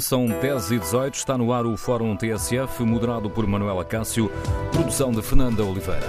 [0.00, 4.32] São 10 e 18, está no ar o Fórum TSF, moderado por Manuela Cássio,
[4.72, 6.08] produção de Fernanda Oliveira.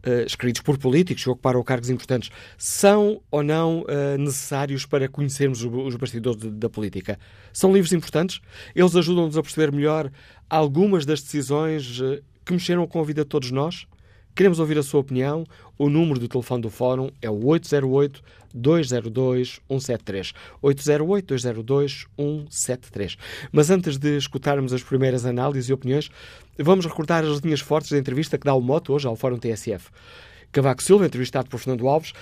[0.06, 3.84] Uh, escritos por políticos que ocuparam cargos importantes, são ou não
[4.16, 7.18] necessários para conhecermos os bastidores de, da política?
[7.52, 8.40] São livros importantes?
[8.76, 10.10] Eles ajudam-nos a perceber melhor
[10.48, 12.00] algumas das decisões
[12.46, 13.88] que mexeram com a vida de todos nós?
[14.38, 15.44] Queremos ouvir a sua opinião.
[15.76, 17.40] O número do telefone do Fórum é o
[18.54, 20.32] 808-202-173.
[20.62, 23.18] 808-202-173.
[23.50, 26.08] Mas antes de escutarmos as primeiras análises e opiniões,
[26.56, 29.90] vamos recordar as linhas fortes da entrevista que dá o moto hoje ao Fórum TSF.
[30.52, 32.12] Cavaco Silva, entrevistado por Fernando Alves,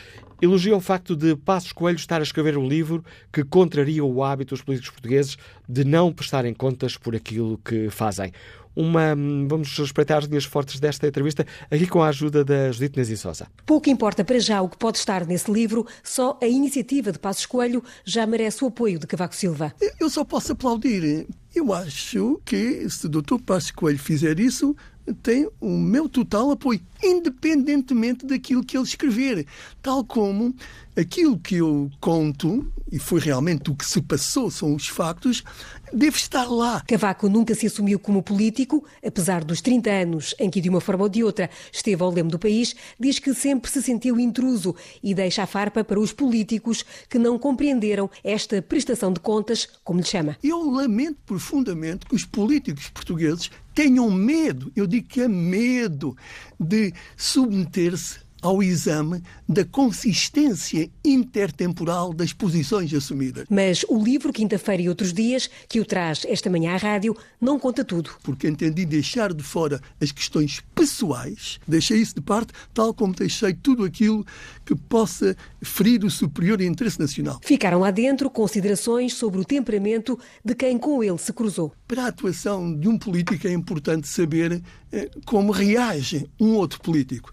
[0.41, 4.55] elogia o facto de Passos Coelho estar a escrever um livro que contraria o hábito
[4.55, 5.37] dos políticos portugueses
[5.69, 8.33] de não prestarem contas por aquilo que fazem
[8.77, 9.16] uma.
[9.48, 13.48] Vamos respeitar as linhas fortes desta entrevista, aqui com a ajuda da Judite Nazi Sousa.
[13.64, 17.47] Pouco importa para já o que pode estar nesse livro, só a iniciativa de Passos
[17.47, 19.75] Coelho já merece o apoio de Cavaco Silva.
[19.98, 21.26] Eu só posso aplaudir.
[21.54, 23.38] Eu acho que se o Dr.
[23.44, 24.76] Passos Coelho fizer isso,
[25.22, 29.47] tem o meu total apoio, independentemente daquilo que ele escrever.
[29.81, 30.54] Tal como
[30.97, 35.45] aquilo que eu conto, e foi realmente o que se passou, são os factos,
[35.93, 36.83] deve estar lá.
[36.87, 41.05] Cavaco nunca se assumiu como político, apesar dos 30 anos em que, de uma forma
[41.05, 45.15] ou de outra, esteve ao leme do país, diz que sempre se sentiu intruso e
[45.15, 50.07] deixa a farpa para os políticos que não compreenderam esta prestação de contas, como lhe
[50.07, 50.37] chama.
[50.43, 56.17] Eu lamento profundamente que os políticos portugueses tenham medo, eu digo que é medo,
[56.59, 63.47] de submeter-se ao exame da consistência intertemporal das posições assumidas.
[63.50, 67.58] Mas o livro Quinta-feira e Outros Dias, que o traz esta manhã à rádio, não
[67.58, 68.10] conta tudo.
[68.22, 73.54] Porque entendi deixar de fora as questões pessoais, deixei isso de parte, tal como deixei
[73.54, 74.24] tudo aquilo
[74.64, 77.41] que possa ferir o superior interesse nacional.
[77.42, 81.72] Ficaram lá dentro considerações sobre o temperamento de quem com ele se cruzou.
[81.86, 87.32] Para a atuação de um político é importante saber eh, como reage um outro político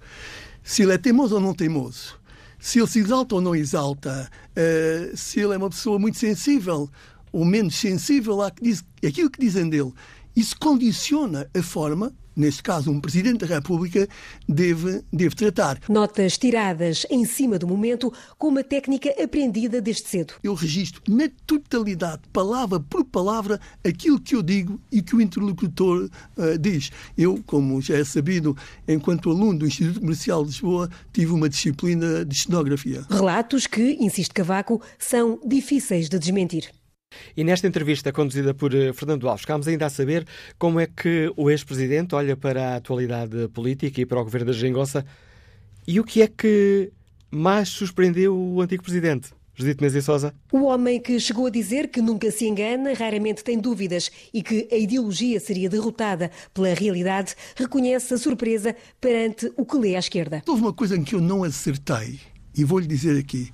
[0.64, 2.20] se ele é teimoso ou não teimoso,
[2.60, 6.90] se ele se exalta ou não exalta, uh, se ele é uma pessoa muito sensível
[7.32, 9.92] ou menos sensível àquilo que dizem dele.
[10.36, 14.08] Isso condiciona a forma neste caso um Presidente da República,
[14.48, 15.80] deve, deve tratar.
[15.90, 20.34] Notas tiradas em cima do momento com uma técnica aprendida desde cedo.
[20.44, 26.10] Eu registro na totalidade, palavra por palavra, aquilo que eu digo e que o interlocutor
[26.38, 26.92] uh, diz.
[27.18, 28.56] Eu, como já é sabido,
[28.88, 33.06] enquanto aluno do Instituto Comercial de Lisboa, tive uma disciplina de cenografia.
[33.10, 36.72] Relatos que, insiste Cavaco, são difíceis de desmentir.
[37.36, 40.26] E nesta entrevista conduzida por eh, Fernando Alves, ficámos ainda a saber
[40.58, 44.54] como é que o ex-presidente olha para a atualidade política e para o governo da
[44.54, 45.06] Gengossa
[45.88, 46.92] e o que é que
[47.30, 49.32] mais surpreendeu o antigo presidente.
[49.56, 50.34] Judite Mesa Sousa.
[50.52, 54.68] O homem que chegou a dizer que nunca se engana, raramente tem dúvidas e que
[54.72, 60.42] a ideologia seria derrotada pela realidade, reconhece a surpresa perante o que lê à esquerda.
[60.48, 62.20] Houve uma coisa em que eu não acertei
[62.58, 63.52] e vou-lhe dizer aqui.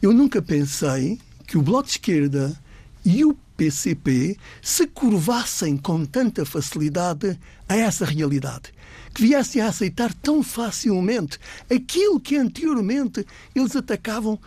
[0.00, 2.58] Eu nunca pensei que o Bloco de Esquerda
[3.04, 8.72] e o PCP se curvassem com tanta facilidade a essa realidade,
[9.12, 11.38] que viessem a aceitar tão facilmente
[11.70, 13.24] aquilo que anteriormente
[13.54, 14.38] eles atacavam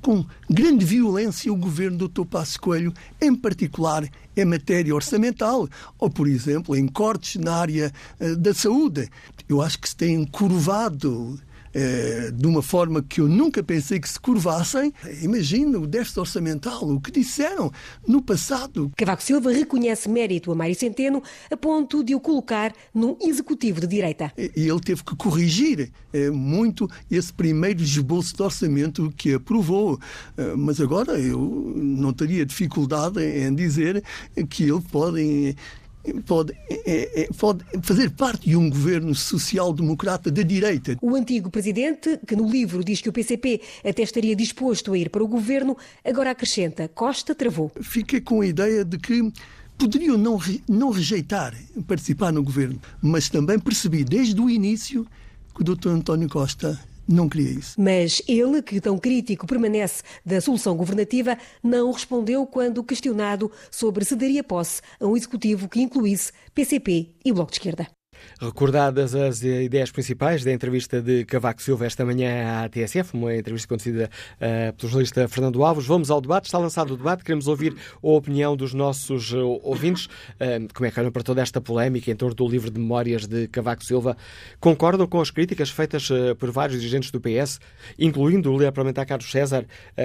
[0.00, 2.26] com grande violência o governo do Dr.
[2.26, 5.68] Passo Coelho, em particular em matéria orçamental,
[5.98, 9.08] ou, por exemplo, em cortes na área uh, da saúde.
[9.48, 11.38] Eu acho que se têm curvado
[12.34, 14.92] de uma forma que eu nunca pensei que se curvassem.
[15.22, 17.70] Imagina o déficit orçamental, o que disseram
[18.06, 18.90] no passado.
[18.96, 23.86] Cavaco Silva reconhece mérito a Mário Centeno a ponto de o colocar no executivo de
[23.86, 24.32] direita.
[24.36, 29.98] E ele teve que corrigir eh, muito esse primeiro esboço de orçamento que aprovou.
[30.36, 34.02] Eh, mas agora eu não teria dificuldade em dizer
[34.48, 35.56] que ele pode
[36.26, 40.96] pode, é, é, pode fazer parte de um governo social-democrata da direita.
[41.00, 45.10] O antigo presidente, que no livro diz que o PCP até estaria disposto a ir
[45.10, 47.70] para o governo, agora acrescenta: Costa travou.
[47.80, 49.32] Fiquei com a ideia de que
[49.78, 50.38] poderiam não,
[50.68, 51.54] não rejeitar
[51.86, 55.06] participar no governo, mas também percebi desde o início
[55.54, 55.88] que o Dr.
[55.90, 56.78] António Costa
[57.08, 57.80] não queria isso.
[57.80, 64.16] Mas ele, que tão crítico permanece da solução governativa, não respondeu quando questionado sobre se
[64.16, 68.01] daria posse a um executivo que incluísse PCP e Bloco de Esquerda.
[68.40, 73.68] Recordadas as ideias principais da entrevista de Cavaco Silva esta manhã à TSF, uma entrevista
[73.68, 76.46] conduzida uh, pelo jornalista Fernando Alves, vamos ao debate.
[76.46, 80.06] Está lançado o debate, queremos ouvir a opinião dos nossos uh, ouvintes.
[80.06, 83.26] Uh, como é que olham para toda esta polémica em torno do livro de memórias
[83.26, 84.16] de Cavaco Silva?
[84.58, 86.08] Concordam com as críticas feitas
[86.38, 87.60] por vários dirigentes do PS,
[87.98, 89.64] incluindo o líder parlamentar Carlos César,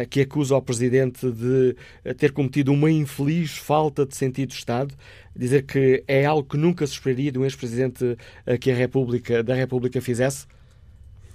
[0.09, 1.75] que acusa o presidente de
[2.15, 4.93] ter cometido uma infeliz falta de sentido de Estado?
[5.37, 9.43] Dizer que é algo que nunca se esperaria de um ex-presidente eh, que a República,
[9.43, 10.47] da República fizesse?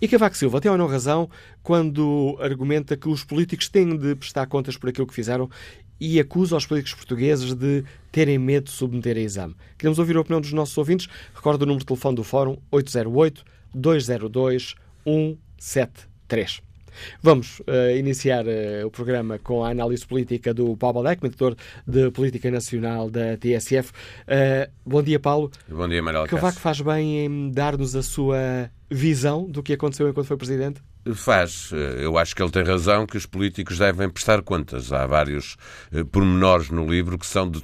[0.01, 1.31] E Cavaco Silva tem ou não razão
[1.63, 5.49] quando argumenta que os políticos têm de prestar contas por aquilo que fizeram
[6.01, 9.55] e acusa os políticos portugueses de terem medo de submeter a exame.
[9.79, 11.09] Queremos ouvir a opinião dos nossos ouvintes.
[11.33, 16.72] Recordo o número de telefone do Fórum 808 202 173.
[17.23, 21.57] Vamos uh, iniciar uh, o programa com a análise política do Paulo Baldeck, mediador
[21.87, 23.91] de Política Nacional da TSF.
[23.91, 23.95] Uh,
[24.29, 25.51] eh, bom dia, Paulo.
[25.69, 30.27] Bom dia, Manuel Cavaco faz bem em dar-nos a sua visão do que aconteceu enquanto
[30.27, 30.83] foi Presidente?
[31.17, 31.71] Faz.
[32.01, 34.93] Eu acho que ele tem razão que os políticos devem prestar contas.
[34.93, 35.57] Há vários
[35.93, 37.61] eh, pormenores no livro que são de,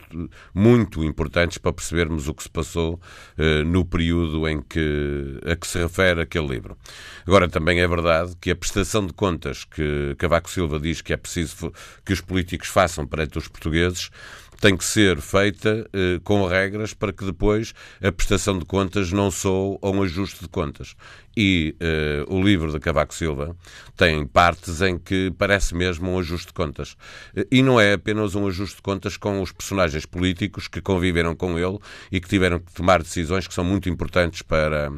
[0.53, 3.01] muito importantes para percebermos o que se passou
[3.37, 6.77] eh, no período em que, a que se refere aquele livro.
[7.25, 11.17] Agora, também é verdade que a prestação de contas que Cavaco Silva diz que é
[11.17, 11.73] preciso
[12.05, 14.11] que os políticos façam perante os portugueses
[14.61, 17.73] tem que ser feita eh, com regras para que depois
[18.03, 20.95] a prestação de contas não sou um ajuste de contas.
[21.41, 23.57] E eh, o livro de Cavaco Silva
[23.97, 26.97] tem partes em que parece mesmo um ajuste de contas.
[27.37, 31.37] Eh, e não é apenas um ajuste de contas com os personagens políticos que conviveram
[31.37, 31.79] com ele
[32.11, 34.93] e que tiveram que tomar decisões que são muito importantes para,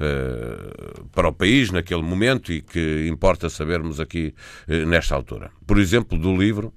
[0.00, 4.34] eh, para o país naquele momento e que importa sabermos aqui
[4.66, 5.50] eh, nesta altura.
[5.66, 6.72] Por exemplo, do livro,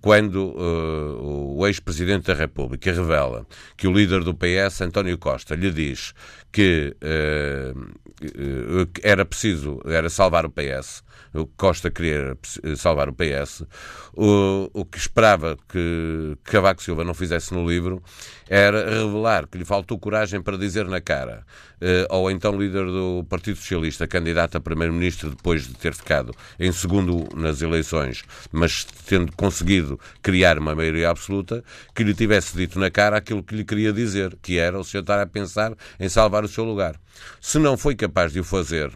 [0.00, 3.46] quando uh, o ex-presidente da República revela
[3.76, 6.14] que o líder do PS, António Costa, lhe diz
[6.50, 8.00] que uh,
[9.02, 11.02] era preciso era salvar o PS,
[11.34, 12.36] o Costa queria
[12.76, 13.64] salvar o PS,
[14.12, 18.02] o, o que esperava que Cavaco Silva não fizesse no livro
[18.48, 21.44] era revelar que lhe faltou coragem para dizer na cara
[22.08, 27.26] ao então líder do Partido Socialista, candidato a primeiro-ministro depois de ter ficado em segundo
[27.34, 28.22] nas eleições,
[28.52, 31.64] mas tendo conseguido criar uma maioria absoluta,
[31.94, 35.02] que lhe tivesse dito na cara aquilo que lhe queria dizer, que era o senhor
[35.02, 36.96] estar a pensar em salvar o seu lugar.
[37.40, 38.90] Se não foi capaz de o fazer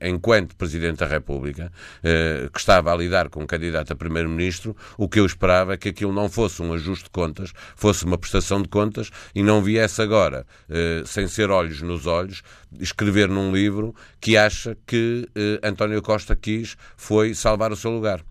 [0.00, 5.08] enquanto Presidente da República, uh, que estava a lidar com um candidato a Primeiro-Ministro, o
[5.08, 8.62] que eu esperava é que aquilo não fosse um ajuste de contas, fosse uma prestação
[8.62, 12.42] de contas e não viesse agora, uh, sem ser olhos nos olhos,
[12.80, 15.28] escrever num livro que acha que
[15.62, 18.24] António Costa quis foi salvar o seu lugar.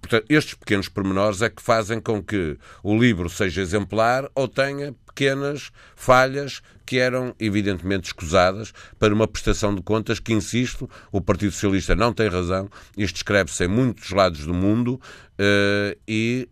[0.00, 4.94] portanto, estes pequenos pormenores é que fazem com que o livro seja exemplar ou tenha
[5.06, 11.50] pequenas falhas que eram evidentemente escusadas para uma prestação de contas que, insisto, o Partido
[11.50, 12.70] Socialista não tem razão.
[12.96, 15.00] Isto escreve-se em muitos lados do mundo
[15.38, 16.48] uh, e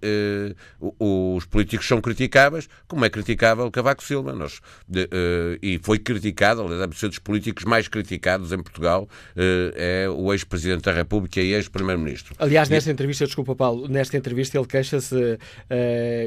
[0.81, 4.33] uh, os políticos são criticáveis, como é criticável Cavaco Silva.
[4.33, 10.09] Nós, uh, e foi criticado, aliás, deve ser dos políticos mais criticados em Portugal, é
[10.09, 12.35] o ex-presidente da República e ex-primeiro-ministro.
[12.39, 12.93] Aliás, nesta e...
[12.93, 15.39] entrevista, desculpa Paulo, nesta entrevista ele queixa-se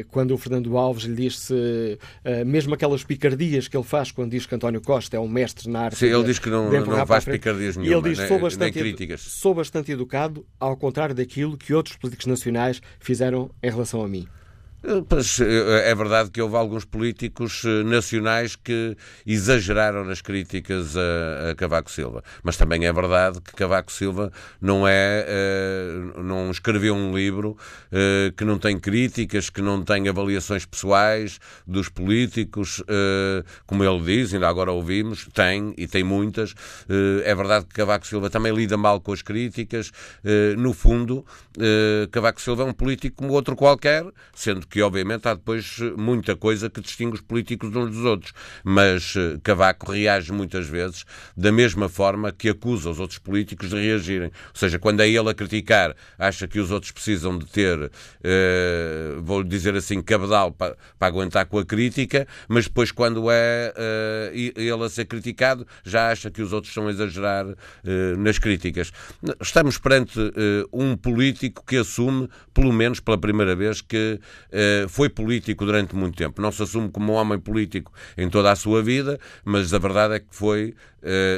[0.10, 1.98] quando o Fernando Alves lhe diz-se,
[2.46, 5.82] mesmo aquelas picardias que ele faz quando diz que António Costa é um mestre na
[5.82, 5.98] arte.
[5.98, 9.54] Sim, ele diz que não, não faz picardias nenhuma, ele diz, né, sou bastante, sou
[9.54, 12.47] bastante educado, ao contrário daquilo que outros políticos nacionais
[13.00, 14.28] fizeram em relação a mim.
[15.10, 21.92] Pois, é verdade que houve alguns políticos nacionais que exageraram nas críticas a, a, Cavaco
[21.92, 25.26] Silva, mas também é verdade que Cavaco Silva não é,
[26.24, 27.58] não escreveu um livro
[28.38, 32.82] que não tem críticas, que não tem avaliações pessoais dos políticos,
[33.66, 36.56] como ele diz, ainda agora ouvimos, tem e tem muitas.
[37.26, 39.92] É verdade que Cavaco Silva também lida mal com as críticas.
[40.58, 41.26] No fundo,
[42.10, 46.70] Cavaco Silva é um político como outro qualquer, sendo que, obviamente, há depois muita coisa
[46.70, 48.34] que distingue os políticos uns dos outros.
[48.64, 51.06] Mas eh, Cavaco reage muitas vezes
[51.36, 54.28] da mesma forma que acusa os outros políticos de reagirem.
[54.28, 57.92] Ou seja, quando é ele a criticar, acha que os outros precisam de ter,
[58.24, 63.74] eh, vou dizer assim, cabedal para, para, aguentar com a crítica, mas depois, quando é
[63.76, 67.46] eh, ele a ser criticado, já acha que os outros estão a exagerar
[67.84, 68.92] eh, nas críticas.
[69.42, 74.20] Estamos perante eh, um político que assume, pelo menos pela primeira vez, que
[74.52, 74.57] eh,
[74.90, 76.42] foi político durante muito tempo.
[76.42, 80.16] Não se assume como um homem político em toda a sua vida, mas a verdade
[80.16, 80.74] é que foi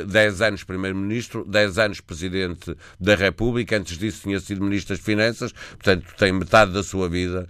[0.08, 5.52] 10 anos Primeiro-Ministro, 10 anos Presidente da República, antes disso tinha sido Ministro das Finanças,
[5.52, 7.48] portanto tem metade da sua vida,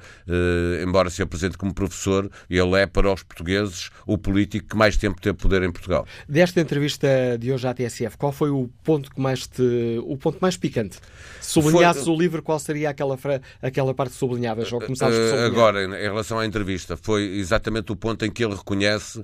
[0.84, 5.20] embora se apresente como professor, ele é para os portugueses o político que mais tempo
[5.22, 6.06] teve poder em Portugal.
[6.28, 10.40] Desta entrevista de hoje à TSF, qual foi o ponto que mais te, o ponto
[10.42, 10.98] mais picante?
[11.42, 12.14] Sublinhasses foi...
[12.14, 13.18] o livro, qual seria aquela,
[13.62, 14.72] aquela parte que sublinhavas?
[14.72, 15.52] Ou começavas por sublinhar?
[15.52, 19.24] Agora, em relação à entrevista, foi exatamente o ponto em que ele reconhece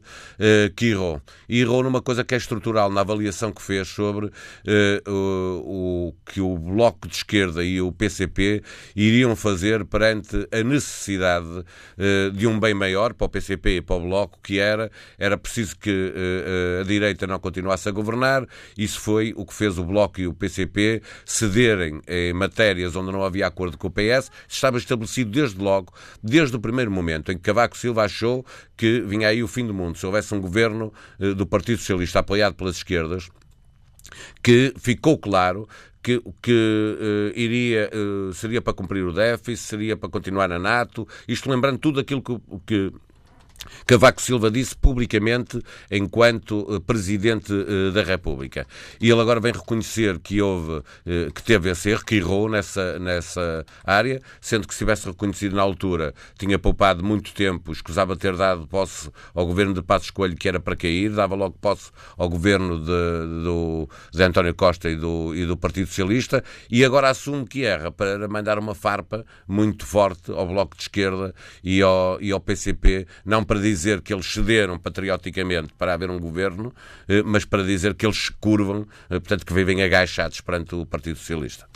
[0.76, 1.22] que errou.
[1.48, 4.32] E errou numa coisa que é estrutural, na avaliação que fez sobre uh,
[5.08, 8.62] o, o, que o Bloco de Esquerda e o PCP
[8.96, 13.96] iriam fazer perante a necessidade uh, de um bem maior para o PCP e para
[13.96, 16.14] o Bloco, que era, era preciso que
[16.80, 18.46] a direita não continuasse a governar.
[18.78, 23.24] Isso foi o que fez o Bloco e o PCP cederem em matérias onde não
[23.24, 24.32] havia acordo com o PS.
[24.48, 28.46] Estava estabelecido desde logo, desde o primeiro momento em que Cavaco Silva achou
[28.78, 29.98] que vinha aí o fim do mundo.
[29.98, 30.94] Se houvesse um governo
[31.36, 33.30] do Partido Socialista apoiado pelas esquerdas,
[34.44, 35.68] que ficou claro
[36.02, 41.08] que, que uh, iria, uh, seria para cumprir o déficit, seria para continuar na NATO,
[41.28, 42.92] isto lembrando tudo aquilo que, que
[43.86, 48.66] Cavaco Silva disse publicamente enquanto eh, Presidente eh, da República.
[49.00, 53.00] E ele agora vem reconhecer que houve, eh, que teve esse erro, que errou nessa,
[53.00, 58.36] nessa área, sendo que se tivesse reconhecido na altura, tinha poupado muito tempo, escusava ter
[58.36, 62.30] dado posse ao governo de Passos Coelho, que era para cair, dava logo posse ao
[62.30, 67.46] governo de, do, de António Costa e do, e do Partido Socialista, e agora assume
[67.46, 71.34] que erra para mandar uma farpa muito forte ao Bloco de Esquerda
[71.64, 76.20] e ao, e ao PCP, não para dizer que eles cederam patrioticamente para haver um
[76.20, 76.74] governo,
[77.08, 80.86] eh, mas para dizer que eles se curvam, eh, portanto, que vivem agachados perante o
[80.86, 81.68] Partido Socialista.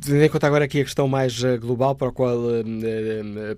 [0.00, 2.38] Tendo em conta agora aqui a questão mais eh, global, para, a qual,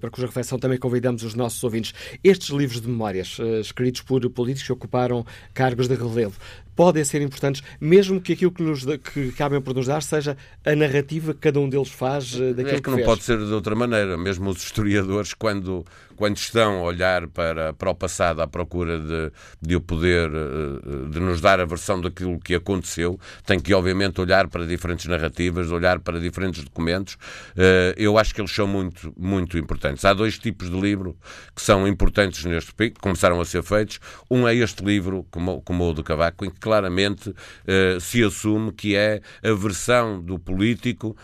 [0.01, 4.67] para cuja reflexão também convidamos os nossos ouvintes, estes livros de memórias, escritos por políticos
[4.67, 6.39] que ocuparam cargos de relevo,
[6.75, 10.75] podem ser importantes, mesmo que aquilo que, nos, que cabem por nos dar seja a
[10.75, 13.07] narrativa que cada um deles faz daquilo é que, que não fez.
[13.07, 14.17] pode ser de outra maneira.
[14.17, 15.85] Mesmo os historiadores, quando
[16.17, 21.11] quando estão a olhar para, para o passado à procura de, de o poder, eh,
[21.11, 25.71] de nos dar a versão daquilo que aconteceu, têm que, obviamente, olhar para diferentes narrativas,
[25.71, 27.17] olhar para diferentes documentos.
[27.57, 30.05] Eh, eu acho que eles são muito, muito importantes.
[30.05, 31.17] Há dois tipos de livro
[31.55, 34.01] que são importantes neste que começaram a ser feitos.
[34.31, 37.35] Um é este livro, como, como o do Cavaco, em que claramente
[37.67, 41.17] eh, se assume que é a versão do político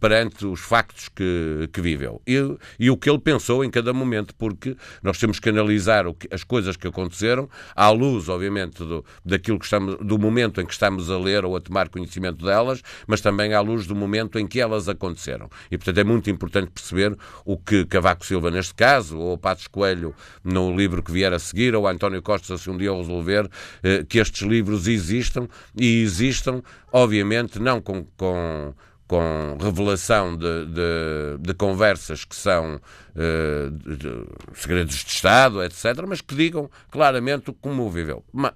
[0.00, 2.20] perante os factos que, que viveu.
[2.26, 2.36] E,
[2.78, 6.44] e o que ele pensou em cada momento porque nós temos que analisar que, as
[6.44, 11.10] coisas que aconteceram, à luz, obviamente, do, daquilo que estamos, do momento em que estamos
[11.10, 14.60] a ler ou a tomar conhecimento delas, mas também à luz do momento em que
[14.60, 15.48] elas aconteceram.
[15.70, 20.14] E, portanto, é muito importante perceber o que Cavaco Silva, neste caso, ou Patos Coelho,
[20.42, 23.48] no livro que vier a seguir, ou António Costa, se um dia resolver,
[23.82, 28.74] eh, que estes livros existam e existam, obviamente, não com, com
[29.08, 36.20] com revelação de, de, de, conversas que são uh, de, segredos de Estado, etc., mas
[36.20, 38.22] que digam claramente como viveu.
[38.30, 38.52] Mas,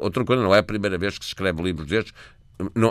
[0.00, 2.14] outra coisa, não é a primeira vez que se escreve livros destes,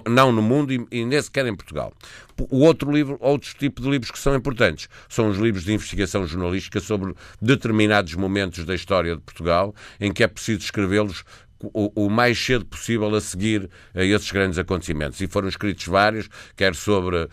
[0.07, 1.91] não, no mundo e, e nem sequer em Portugal.
[2.37, 6.27] O outro livro, outros tipos de livros que são importantes, são os livros de investigação
[6.27, 11.23] jornalística sobre determinados momentos da história de Portugal, em que é preciso escrevê-los
[11.61, 15.21] o, o, mais cedo possível a seguir a esses grandes acontecimentos.
[15.21, 17.29] E foram escritos vários, quer sobre uh,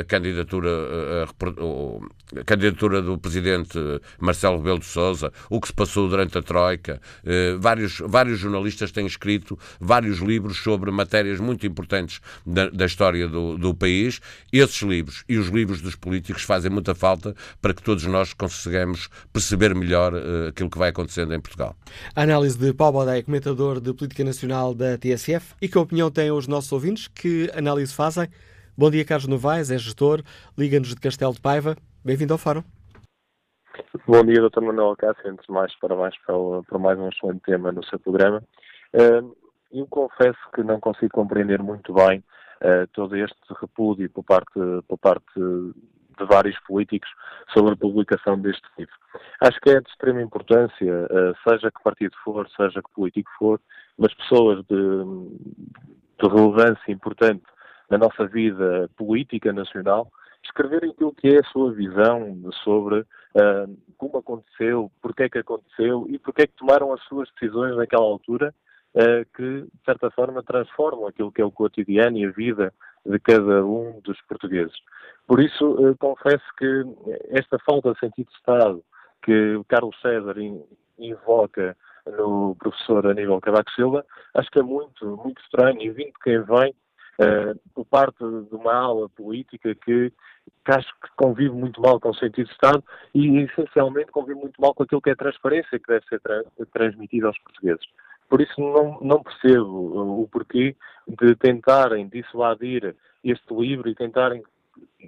[0.00, 2.06] a candidatura, uh,
[2.38, 3.78] a candidatura do presidente
[4.18, 7.00] Marcelo Rebelo de Sousa, o que se passou durante a Troika.
[7.22, 13.28] Uh, vários, vários jornalistas têm escrito vários livros sobre matérias muito importantes da, da história
[13.28, 14.20] do, do, país.
[14.52, 19.08] Esses livros e os livros dos políticos fazem muita falta para que todos nós consigamos
[19.32, 20.12] perceber melhor
[20.48, 21.76] aquilo que vai acontecendo em Portugal.
[22.14, 25.54] A análise de Paulo Badeia, comentador de Política Nacional da TSF.
[25.60, 27.08] E que opinião têm os nossos ouvintes?
[27.08, 28.26] Que análise fazem?
[28.76, 30.22] Bom dia, Carlos Novaes, é gestor,
[30.56, 31.76] liga-nos de Castelo de Paiva.
[32.02, 32.62] Bem-vindo ao Fórum.
[34.06, 34.62] Bom dia, Dr.
[34.62, 35.30] Manuel Cássio.
[35.30, 38.42] Antes de mais, parabéns por, mais um excelente tema no seu programa.
[39.70, 42.20] Eu confesso que não consigo compreender muito bem
[42.62, 44.58] uh, todo este repúdio por parte,
[44.88, 45.40] por parte
[46.18, 47.08] de vários políticos
[47.52, 48.94] sobre a publicação deste livro.
[49.40, 53.60] Acho que é de extrema importância, eh, seja que partido for, seja que político for,
[53.98, 55.04] mas pessoas de,
[56.20, 57.44] de relevância importante
[57.90, 60.10] na nossa vida política nacional,
[60.42, 66.06] escreverem aquilo que é a sua visão sobre uh, como aconteceu, porque é que aconteceu
[66.08, 68.54] e porque é que tomaram as suas decisões naquela altura
[69.34, 72.72] que, de certa forma, transformam aquilo que é o cotidiano e a vida
[73.04, 74.74] de cada um dos portugueses.
[75.26, 76.84] Por isso, uh, confesso que
[77.30, 78.84] esta falta de sentido de Estado
[79.22, 80.34] que o Carlos César
[80.98, 86.18] invoca no professor Aníbal Cavaco Silva, acho que é muito, muito estranho e vindo de
[86.22, 86.74] quem vem
[87.18, 90.12] uh, por parte de uma ala política que,
[90.64, 92.84] que, acho que convive muito mal com o sentido de Estado
[93.14, 97.28] e essencialmente convive muito mal com aquilo que é transparência que deve ser tra transmitida
[97.28, 97.86] aos portugueses.
[98.28, 100.76] Por isso não, não percebo o porquê
[101.06, 104.42] de tentarem dissuadir este livro e tentarem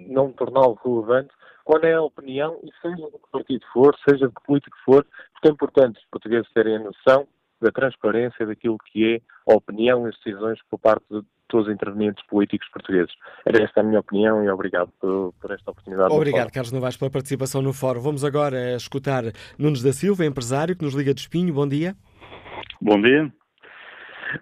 [0.07, 1.31] não torná-lo relevante
[1.67, 5.05] qual é a opinião, e seja de que partido for, seja de que político for,
[5.33, 7.27] porque é importante os portugueses terem a noção
[7.59, 11.73] da transparência daquilo que é a opinião e as decisões por parte de todos os
[11.73, 13.13] intervenientes políticos portugueses.
[13.45, 16.13] Era esta a minha opinião e obrigado por, por esta oportunidade.
[16.13, 17.99] Obrigado, Carlos Novaes, pela participação no fórum.
[17.99, 19.23] Vamos agora escutar
[19.57, 21.53] Nunes da Silva, empresário, que nos liga de Espinho.
[21.53, 21.95] Bom dia.
[22.81, 23.31] Bom dia.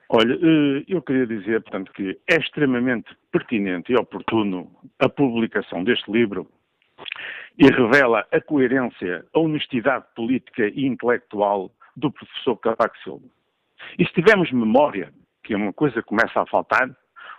[0.09, 6.11] Olha, eh, eu queria dizer, portanto, que é extremamente pertinente e oportuno a publicação deste
[6.11, 6.49] livro
[7.57, 13.25] e revela a coerência, a honestidade política e intelectual do professor Cavaco Silva.
[13.97, 15.13] E se tivermos memória,
[15.43, 16.89] que é uma coisa que começa a faltar,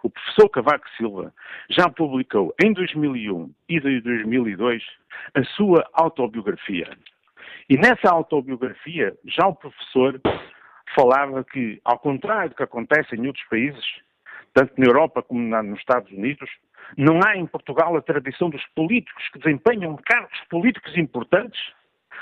[0.02, 1.34] o professor Cavaco Silva
[1.68, 4.82] já publicou em 2001 e 2002
[5.34, 6.88] a sua autobiografia.
[7.68, 10.20] E nessa autobiografia, já o professor
[10.94, 13.84] falava que, ao contrário do que acontece em outros países,
[14.54, 16.48] tanto na Europa como nos Estados Unidos,
[16.96, 21.60] não há em Portugal a tradição dos políticos que desempenham cargos políticos importantes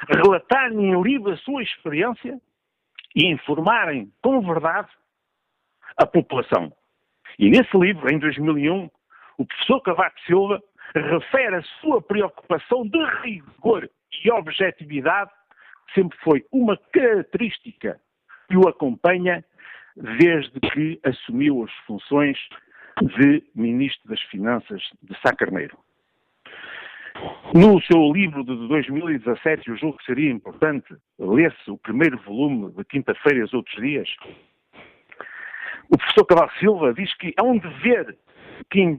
[0.09, 2.40] relatarem em livre a sua experiência
[3.14, 4.88] e informarem com verdade
[5.96, 6.72] a população.
[7.38, 8.90] E nesse livro, em 2001,
[9.38, 10.62] o professor Cavaco Silva
[10.94, 13.88] refere a sua preocupação de rigor
[14.24, 15.31] e objetividade,
[15.88, 18.00] que sempre foi uma característica
[18.48, 19.44] que o acompanha
[19.96, 22.38] desde que assumiu as funções
[23.02, 25.78] de Ministro das Finanças de Sá Carneiro.
[27.54, 32.85] No seu livro de 2017, eu julgo que seria importante ler-se o primeiro volume de
[32.85, 34.09] Quinta-feira e os outros dias.
[35.88, 38.16] O professor Cavalo Silva diz que é um dever
[38.70, 38.98] que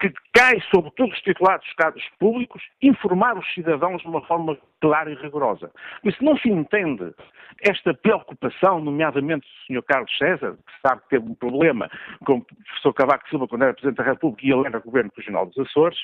[0.00, 4.56] que cai sobre todos os titulados dos cargos públicos informar os cidadãos de uma forma
[4.80, 5.70] clara e rigorosa.
[6.02, 7.14] Mas se não se entende
[7.60, 9.82] esta preocupação, nomeadamente do Sr.
[9.82, 11.90] Carlos César, que sabe que teve um problema
[12.24, 15.46] com o professor Cavaco Silva quando era Presidente da República e ele era Governo Regional
[15.46, 15.98] dos Açores,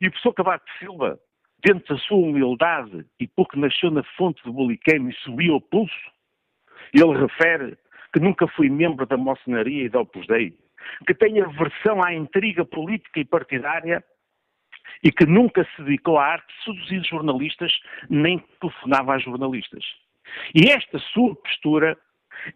[0.00, 1.18] e o professor Cavaco Silva,
[1.64, 5.94] dentro da sua humildade e porque nasceu na fonte de Boliqueime e subiu ao pulso,
[6.94, 7.76] ele refere
[8.12, 10.54] que nunca foi membro da mocenaria e da Opus Dei,
[11.06, 14.02] que tem aversão à intriga política e partidária
[15.02, 17.72] e que nunca se dedicou à arte de seduzir jornalistas
[18.08, 19.84] nem telefonava a jornalistas.
[20.54, 21.98] E esta sua postura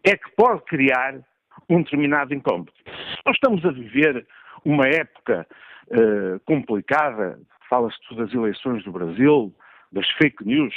[0.05, 1.15] é que pode criar
[1.69, 2.73] um determinado incómodo.
[3.25, 4.27] Nós estamos a viver
[4.65, 5.47] uma época
[5.89, 9.55] uh, complicada, fala-se das eleições do Brasil,
[9.93, 10.75] das fake news,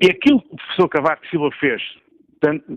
[0.00, 1.82] e aquilo que o professor Cavaco Silva fez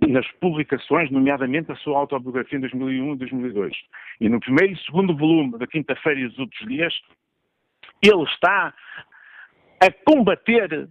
[0.07, 3.75] nas publicações, nomeadamente a sua autobiografia em 2001 e 2002.
[4.21, 6.93] E no primeiro e segundo volume da Quinta-feira e os outros dias,
[8.01, 8.73] ele está
[9.81, 10.87] a combater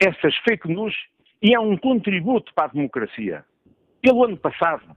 [0.00, 0.94] essas fake news
[1.42, 3.44] e é um contributo para a democracia.
[4.02, 4.96] Ele, ano passado,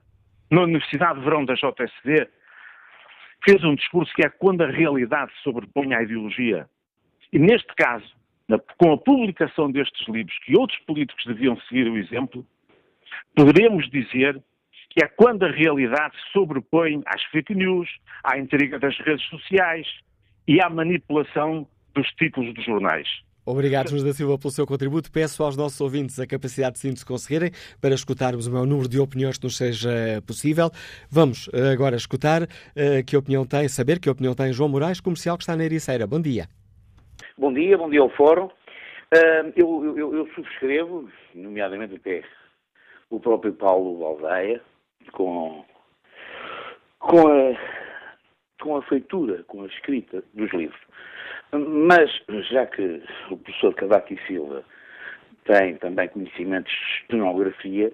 [0.50, 2.28] na Universidade de Verão da JSD,
[3.44, 6.68] fez um discurso que é quando a realidade sobrepõe à ideologia.
[7.32, 8.06] E neste caso,
[8.78, 12.46] com a publicação destes livros, que outros políticos deviam seguir o exemplo,
[13.34, 14.40] poderemos dizer
[14.90, 17.88] que é quando a realidade se sobrepõe às fake news,
[18.24, 19.86] à intriga das redes sociais
[20.46, 23.08] e à manipulação dos títulos dos jornais.
[23.50, 25.10] Obrigado, José da Silva, pelo seu contributo.
[25.10, 29.00] Peço aos nossos ouvintes a capacidade de síntese conseguirem para escutarmos o maior número de
[29.00, 30.70] opiniões que nos seja possível.
[31.10, 32.46] Vamos eh, agora escutar uh,
[33.06, 36.06] que opinião tem, saber que opinião tem João Moraes, comercial que está na Ericeira.
[36.06, 36.46] Bom dia.
[37.38, 38.46] Bom dia, bom dia ao Fórum.
[38.46, 42.22] Uh, eu, eu, eu, subscrevo, nomeadamente até
[43.10, 44.60] o próprio Paulo Aldeia,
[45.12, 45.64] com,
[46.98, 47.56] com, a,
[48.62, 50.80] com a feitura, com a escrita dos livros.
[51.52, 52.10] Mas,
[52.50, 54.62] já que o professor Cavaco e Silva
[55.44, 57.92] tem também conhecimentos de estenografia,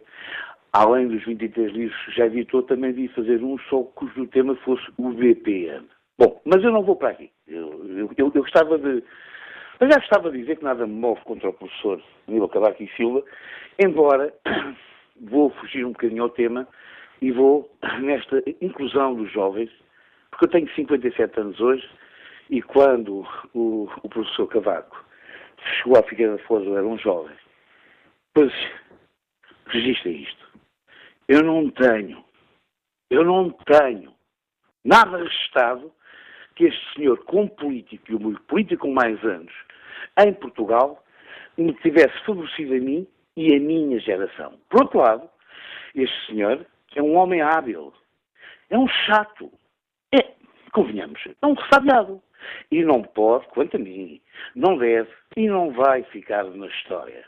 [0.72, 4.84] além dos 23 livros que já editou, também vi fazer um só cujo tema fosse
[4.98, 5.86] o BPM.
[6.18, 7.30] Bom, mas eu não vou para aqui.
[7.46, 9.02] Eu, eu, eu, eu gostava de.
[9.80, 12.88] Eu já gostava de dizer que nada me move contra o professor Aníbal Cavaco e
[12.96, 13.22] Silva,
[13.78, 14.32] embora
[15.20, 16.66] vou fugir um bocadinho ao tema
[17.20, 19.70] e vou nesta inclusão dos jovens,
[20.30, 21.88] porque eu tenho 57 anos hoje
[22.50, 25.04] e quando o, o professor Cavaco
[25.78, 27.34] chegou à Figueira da Foz, eu era um jovem,
[28.34, 28.52] pois
[29.66, 30.44] registrem isto.
[31.26, 32.22] Eu não tenho,
[33.10, 34.12] eu não tenho
[34.84, 35.90] nada registado
[36.54, 39.52] que este senhor, como político e o político com mais anos,
[40.18, 41.02] em Portugal,
[41.56, 44.54] me tivesse favorecido a mim e a minha geração.
[44.68, 45.28] Por outro lado,
[45.94, 47.92] este senhor é um homem hábil,
[48.70, 49.50] é um chato,
[50.12, 50.32] é,
[50.72, 52.22] convenhamos, é um ressabiado.
[52.70, 54.20] E não pode, quanto a mim,
[54.54, 57.24] não deve e não vai ficar na história.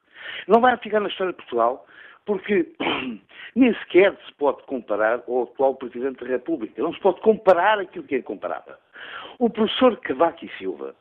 [0.47, 1.87] Não vai ficar na história de Portugal
[2.27, 2.75] porque
[3.55, 6.83] nem sequer se pode comparar ao atual Presidente da República.
[6.83, 8.75] Não se pode comparar aquilo que é comparável.
[9.39, 10.95] O professor Cavaco e Silva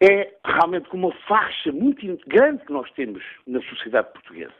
[0.00, 4.52] é realmente uma faixa muito grande que nós temos na sociedade portuguesa,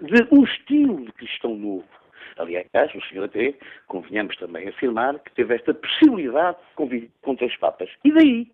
[0.00, 1.84] de um estilo de cristão novo,
[2.36, 3.54] Aliás, o senhor até,
[3.86, 7.88] convenhamos também afirmar, que teve esta possibilidade de conviver com três papas.
[8.04, 8.50] E daí?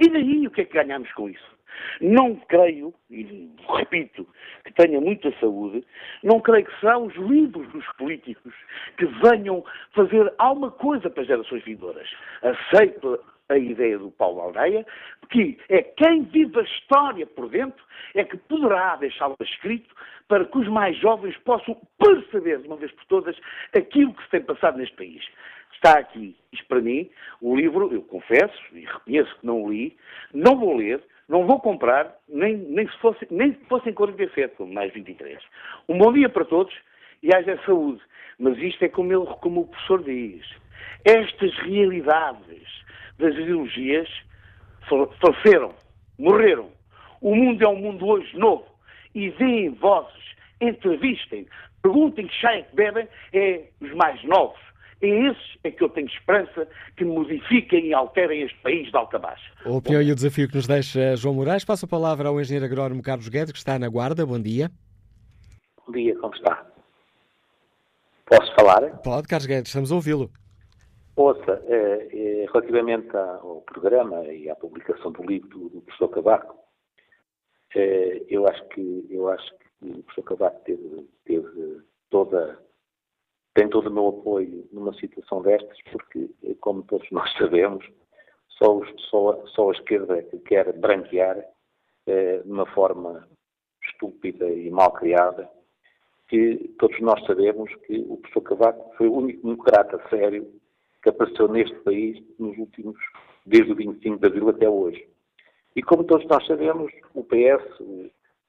[0.00, 1.58] E daí o que é que ganhamos com isso?
[2.00, 4.26] Não creio, e repito,
[4.64, 5.84] que tenha muita saúde,
[6.22, 8.54] não creio que são os livros dos políticos
[8.96, 12.08] que venham fazer alguma coisa para as gerações vindouras.
[12.42, 14.86] Aceito a ideia do Paulo Aldeia,
[15.30, 17.82] que é quem vive a história por dentro
[18.14, 19.94] é que poderá deixá-la escrito
[20.26, 23.36] para que os mais jovens possam perceber, de uma vez por todas,
[23.74, 25.26] aquilo que se tem passado neste país.
[25.72, 27.08] Está aqui, isto para mim,
[27.40, 29.96] o livro, eu confesso e reconheço que não o li,
[30.34, 34.72] não vou ler, não vou comprar, nem, nem, se, fosse, nem se fossem 47, como
[34.72, 35.38] mais 23.
[35.88, 36.74] Um bom dia para todos
[37.22, 38.02] e haja saúde.
[38.38, 40.46] Mas isto é como, ele, como o professor diz.
[41.04, 42.47] Estas realidades
[43.18, 44.08] das ideologias
[45.20, 45.74] faleceram,
[46.18, 46.70] morreram.
[47.20, 48.64] O mundo é um mundo hoje novo.
[49.14, 50.22] E deem vozes,
[50.60, 51.46] entrevistem,
[51.82, 54.60] perguntem que chá é que bebem, é os mais novos.
[55.00, 59.18] É esses é que eu tenho esperança que modifiquem e alterem este país de alta
[59.18, 59.52] baixa.
[59.64, 61.64] A opinião e o desafio que nos deixa João Moraes.
[61.64, 64.26] Passo a palavra ao engenheiro agrónomo Carlos Guedes, que está na Guarda.
[64.26, 64.70] Bom dia.
[65.86, 66.66] Bom dia, como está?
[68.26, 68.80] Posso falar?
[69.02, 70.30] Pode, Carlos Guedes, estamos a ouvi-lo.
[71.18, 76.56] Ouça, eh, eh, relativamente ao programa e à publicação do livro do, professor Cavaco,
[77.74, 82.62] eh, eu acho que eu acho que o professor Cavaco teve, teve toda
[83.52, 87.84] tem todo o meu apoio numa situação destas, porque, como todos nós sabemos,
[88.50, 91.44] só, só, só a esquerda é que quer branquear
[92.06, 93.28] de uma forma
[93.82, 95.50] estúpida e mal criada,
[96.28, 100.57] que todos nós sabemos que o professor Cavaco foi o único democrata sério
[101.02, 102.96] que apareceu neste país nos últimos,
[103.46, 105.08] desde o 25 de abril até hoje.
[105.76, 107.62] E como todos nós sabemos, o PS,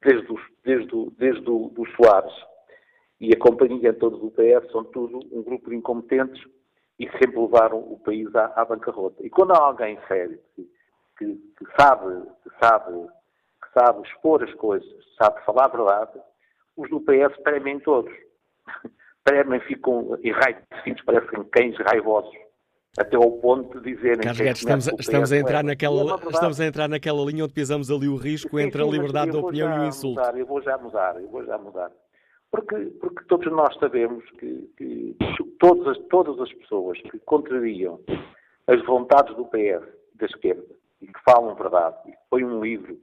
[0.02, 2.32] desde, os, desde, o, desde o, dos Soares
[3.20, 6.42] e a companhia toda do PS, são tudo um grupo de incompetentes
[6.98, 9.24] e sempre levaram o país à, à bancarrota.
[9.24, 10.68] E quando há alguém sério que,
[11.18, 13.08] que, que, sabe, que, sabe,
[13.62, 16.20] que sabe expor as coisas, sabe falar a verdade,
[16.76, 18.12] os do PS tremem todos.
[19.30, 22.34] tremem, ficam enraivecidos, parecem cães raivosos
[22.98, 26.66] até ao ponto de dizerem Carlos Guedes, estamos, estamos, a entrar naquela, é estamos a
[26.66, 29.76] entrar naquela linha onde pisamos ali o risco sim, entre sim, a liberdade de opinião
[29.76, 30.18] e o insulto.
[30.18, 31.92] Mudar, eu vou já mudar, eu vou já mudar.
[32.50, 35.16] Porque, porque todos nós sabemos que, que
[35.60, 38.00] todas, as, todas as pessoas que contrariam
[38.66, 40.64] as vontades do PS, da esquerda,
[41.00, 42.98] e que falam verdade, e põem um livro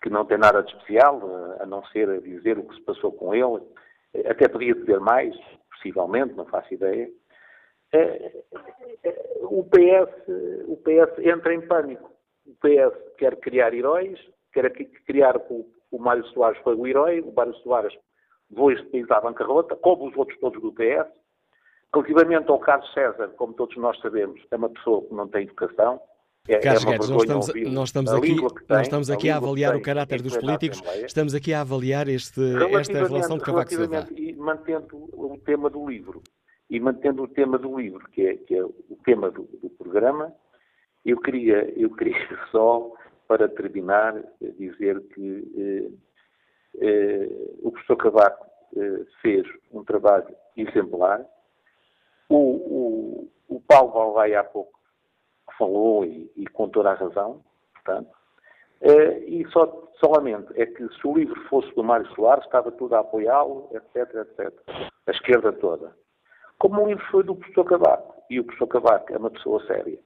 [0.00, 1.20] que não tem nada de especial,
[1.58, 3.60] a não ser a dizer o que se passou com ele,
[4.26, 5.34] até podia dizer mais,
[5.74, 7.10] possivelmente, não faço ideia,
[9.42, 10.10] o PS,
[10.66, 12.10] o PS entra em pânico.
[12.46, 14.18] O PS quer criar heróis,
[14.52, 14.70] quer
[15.06, 17.96] criar o, o Mário Soares foi o herói, o Mário Soares
[18.50, 21.08] levou este país à bancarrota, como os outros todos do PS.
[21.94, 26.00] Relativamente ao caso César, como todos nós sabemos, é uma pessoa que não tem educação,
[26.46, 29.36] é, Carlos é Guedes, nós estamos, nós estamos aqui, tem, nós estamos aqui a, a
[29.38, 32.40] avaliar o caráter dos políticos, estamos aqui a avaliar este,
[32.78, 34.06] esta relação de Cavaco Silva.
[34.14, 36.22] E mantendo o tema do livro,
[36.68, 40.34] e mantendo o tema do livro, que é, que é o tema do, do, programa,
[41.02, 42.14] eu queria, eu queria
[42.52, 42.92] só,
[43.26, 44.22] para terminar,
[44.58, 45.90] dizer que eh,
[46.78, 47.28] eh,
[47.62, 51.24] o professor Cavaco eh, fez um trabalho exemplar.
[52.28, 54.78] O, o, o Paulo Valvai há pouco
[55.58, 57.42] falou e, e com toda a razão,
[57.74, 58.10] portanto.
[58.80, 62.94] Uh, e só, solamente é que se o livro fosse do Mário Soares, estava tudo
[62.94, 64.52] a apoiá-lo, etc, etc.
[65.06, 65.96] A esquerda toda.
[66.58, 69.98] Como o livro foi do professor Cavaco, e o professor Cavaco é uma pessoa séria.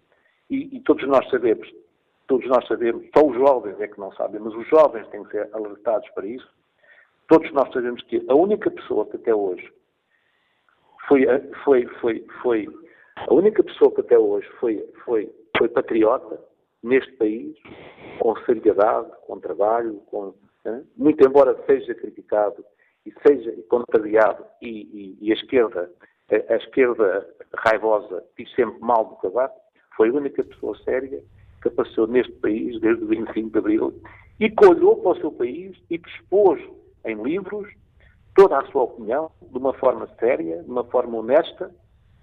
[0.51, 1.69] E, e, todos nós sabemos,
[2.27, 5.33] todos nós sabemos, só os jovens é que não sabem, mas os jovens têm que
[5.33, 6.49] ser alertados para isso.
[7.29, 9.71] Todos nós sabemos que a única pessoa que até hoje
[11.07, 11.27] foi,
[11.65, 12.69] foi, foi, foi
[13.17, 16.41] a única pessoa que até hoje foi, foi, foi patriota
[16.83, 17.57] neste país,
[18.21, 20.33] com seriedade, com trabalho, com,
[20.65, 20.85] hein?
[20.97, 22.65] muito embora seja criticado
[23.05, 25.91] e seja contrariado e, e, e a esquerda,
[26.31, 29.59] a, a, esquerda raivosa diz sempre mal do Cavaco,
[29.97, 31.23] foi a única pessoa séria
[31.61, 33.95] que apareceu neste país desde o 25 de Abril
[34.39, 36.63] e que olhou para o seu país e que expôs
[37.05, 37.69] em livros
[38.37, 41.75] toda a sua opinião de uma forma séria, de uma forma honesta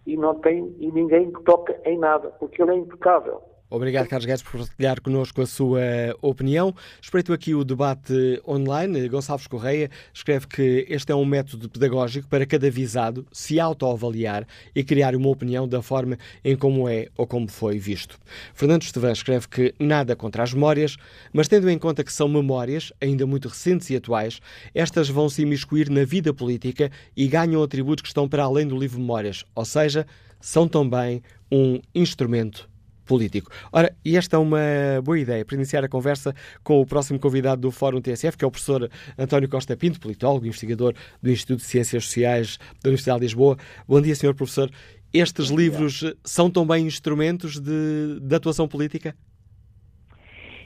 [0.06, 3.42] e não tem e ninguém toca em nada, porque ele é impecável.
[3.68, 5.82] Obrigado, Carlos Guedes, por partilhar connosco a sua
[6.22, 6.74] opinião.
[7.02, 9.10] Espreito aqui o debate online.
[9.10, 14.84] Gonçalves Correia escreve que este é um método pedagógico para cada visado se autoavaliar e
[14.84, 18.20] criar uma opinião da forma em como é ou como foi visto.
[18.54, 20.96] Fernando Estevan escreve que nada contra as memórias,
[21.34, 24.40] mas tendo em conta que são memórias, ainda muito recentes e atuais,
[24.76, 28.78] estas vão se imiscuir na vida política e ganham atributos que estão para além do
[28.78, 30.06] livro Memórias, ou seja,
[30.40, 32.70] são também um instrumento
[33.06, 33.52] político.
[33.72, 34.60] Ora, e esta é uma
[35.04, 38.48] boa ideia para iniciar a conversa com o próximo convidado do Fórum TSF, que é
[38.48, 43.26] o professor António Costa Pinto, politólogo, investigador do Instituto de Ciências Sociais da Universidade de
[43.26, 43.58] Lisboa.
[43.88, 44.70] Bom dia, senhor professor.
[45.14, 49.16] Estes livros são também instrumentos de, de atuação política?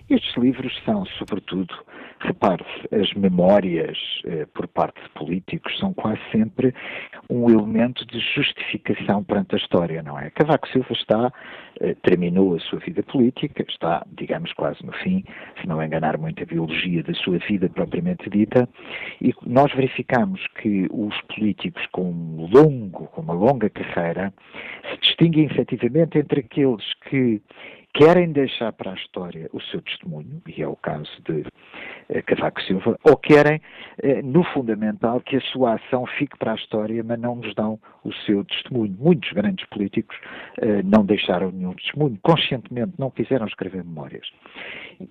[0.10, 1.72] Estes livros são, sobretudo,
[2.20, 6.74] repare-se, as memórias eh, por parte de políticos são quase sempre
[7.30, 10.30] um elemento de justificação perante a história, não é?
[10.32, 11.32] Cavaco Silva está,
[11.80, 15.24] eh, terminou a sua vida política, está, digamos, quase no fim,
[15.62, 18.68] se não enganar muito a biologia da sua vida propriamente dita,
[19.22, 24.34] e nós verificamos que os políticos com um longo, com uma longa carreira,
[24.90, 27.42] se distinguem efetivamente entre aqueles que
[28.00, 31.44] querem deixar para a história o seu testemunho, e é o caso de
[32.08, 33.62] eh, Cavaco Silva, ou querem,
[34.02, 37.78] eh, no fundamental, que a sua ação fique para a história, mas não nos dão
[38.06, 38.96] o seu testemunho.
[38.98, 40.16] Muitos grandes políticos
[40.62, 44.26] eh, não deixaram nenhum testemunho, conscientemente não quiseram escrever memórias.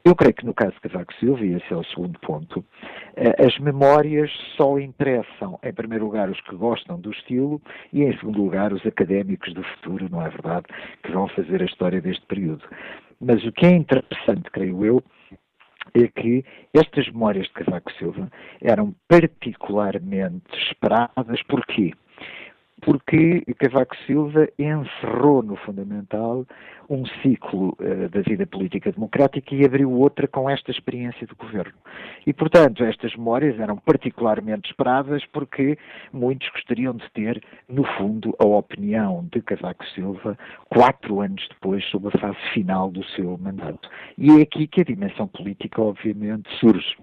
[0.02, 2.64] Eu creio que no caso de Cavaco Silva, e esse é o segundo ponto,
[3.38, 7.60] as memórias só interessam, em primeiro lugar, os que gostam do estilo
[7.92, 10.66] e, em segundo lugar, os académicos do futuro, não é verdade,
[11.02, 12.62] que vão fazer a história deste período.
[13.20, 15.02] Mas o que é interessante, creio eu,
[15.94, 21.42] é que estas memórias de Cavaco Silva eram particularmente esperadas.
[21.48, 21.92] Porquê?
[22.80, 26.46] Porque Cavaco Silva encerrou no fundamental
[26.88, 31.74] um ciclo uh, da vida política democrática e abriu outra com esta experiência do governo.
[32.26, 35.76] E, portanto, estas memórias eram particularmente esperadas porque
[36.12, 40.38] muitos gostariam de ter, no fundo, a opinião de Cavaco Silva
[40.70, 43.88] quatro anos depois, sobre a fase final do seu mandato.
[44.16, 46.96] E é aqui que a dimensão política, obviamente, surge.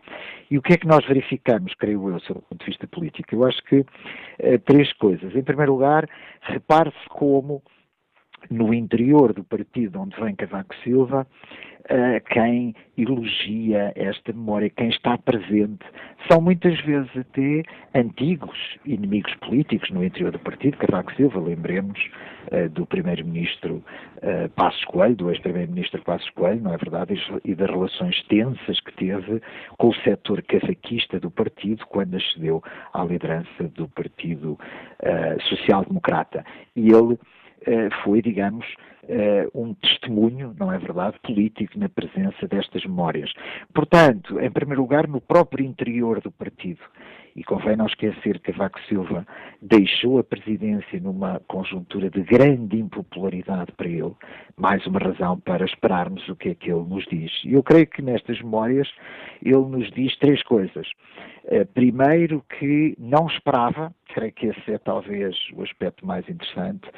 [0.50, 3.36] E o que é que nós verificamos, creio eu, sob o ponto de vista político?
[3.36, 5.36] Eu acho que uh, três coisas.
[5.36, 6.10] Em primeiro lugar,
[6.42, 7.62] repare-se como
[8.50, 11.28] no interior do partido onde vem Cavaco Silva,
[11.86, 15.86] uh, quem elogia esta memória, quem está presente,
[16.30, 20.78] são muitas vezes até antigos inimigos políticos no interior do partido.
[20.78, 22.00] Cavaco Silva, lembremos
[22.52, 23.84] uh, do primeiro-ministro
[24.18, 27.14] uh, Passos Coelho, do ex-primeiro-ministro Passos Coelho, não é verdade?
[27.44, 29.42] E das relações tensas que teve
[29.78, 34.58] com o setor cavaquista do partido quando acedeu à liderança do Partido
[35.50, 36.44] Social Democrata.
[36.76, 37.18] E ele eh,
[38.04, 38.66] foi, digamos,
[39.08, 43.32] eh, um testemunho, não é verdade, político na presença destas memórias.
[43.74, 46.82] Portanto, em primeiro lugar, no próprio interior do partido
[47.36, 49.28] E convém não esquecer que Cavaco Silva
[49.62, 54.14] deixou a presidência numa conjuntura de grande impopularidade para ele,
[54.56, 57.32] mais uma razão para esperarmos o que é que ele nos diz.
[57.44, 58.90] E eu creio que nestas memórias
[59.44, 60.88] ele nos diz três coisas.
[61.46, 66.90] Uh, primeiro, que não esperava, creio que esse é talvez o aspecto mais interessante,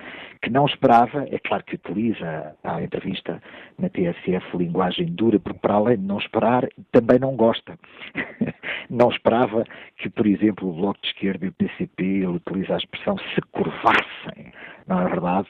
[0.42, 3.42] que não esperava, é claro que utiliza a entrevista
[3.80, 7.78] na TSF linguagem dura, porque para além de não esperar, também não gosta.
[8.90, 9.64] não esperava
[9.98, 13.42] que, por exemplo, o Bloco de Esquerda e o PCP, ele utiliza a expressão se
[13.52, 14.54] curvassem,
[14.88, 15.48] não é verdade?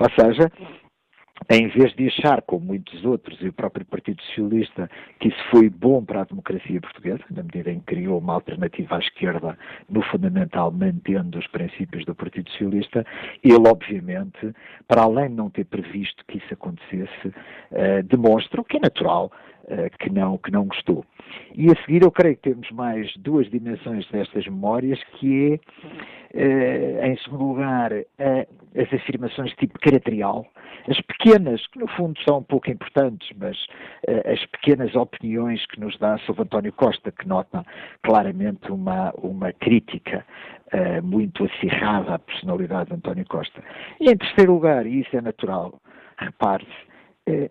[0.00, 0.50] Ou seja,
[1.50, 5.68] em vez de achar, como muitos outros, e o próprio Partido Socialista, que isso foi
[5.68, 10.02] bom para a democracia portuguesa, na medida em que criou uma alternativa à esquerda, no
[10.02, 13.04] fundamental mantendo os princípios do Partido Socialista,
[13.42, 14.54] ele, obviamente,
[14.86, 19.30] para além de não ter previsto que isso acontecesse, uh, demonstra, o que é natural,
[19.98, 21.04] que, não, que não gostou.
[21.54, 25.60] E a seguir, eu creio que temos mais duas dimensões destas memórias, que
[26.34, 30.46] é, uh, em segundo lugar, as afirmações de tipo caracterial,
[30.88, 33.56] as pequenas, que no fundo são pouco importantes, mas
[34.08, 37.64] uh, as pequenas opiniões que nos dá sobre António Costa, que nota
[38.02, 40.24] claramente uma, uma crítica
[41.04, 43.62] muito acirrada à personalidade de António Costa.
[44.00, 45.80] E em terceiro lugar, e isso é natural,
[46.18, 46.93] repare-se, eh,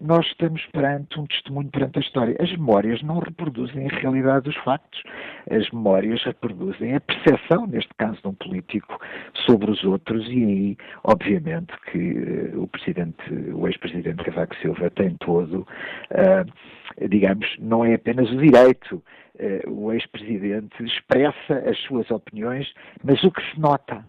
[0.01, 2.35] nós estamos perante um testemunho perante a história.
[2.39, 5.01] As memórias não reproduzem a realidade dos factos.
[5.49, 8.99] As memórias reproduzem a percepção, neste caso de um político,
[9.45, 15.15] sobre os outros e aí, obviamente, que uh, o presidente, o ex-presidente Cavaco Silva tem
[15.17, 19.03] todo, uh, digamos, não é apenas o direito,
[19.39, 22.71] uh, o ex-presidente expressa as suas opiniões,
[23.03, 24.05] mas o que se nota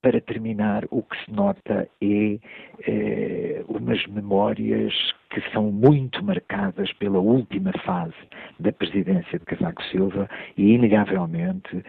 [0.00, 2.38] para terminar, o que se nota é,
[2.86, 4.92] é umas memórias
[5.30, 8.14] que são muito marcadas pela última fase
[8.60, 11.84] da presidência de Cavaco Silva e, inegavelmente,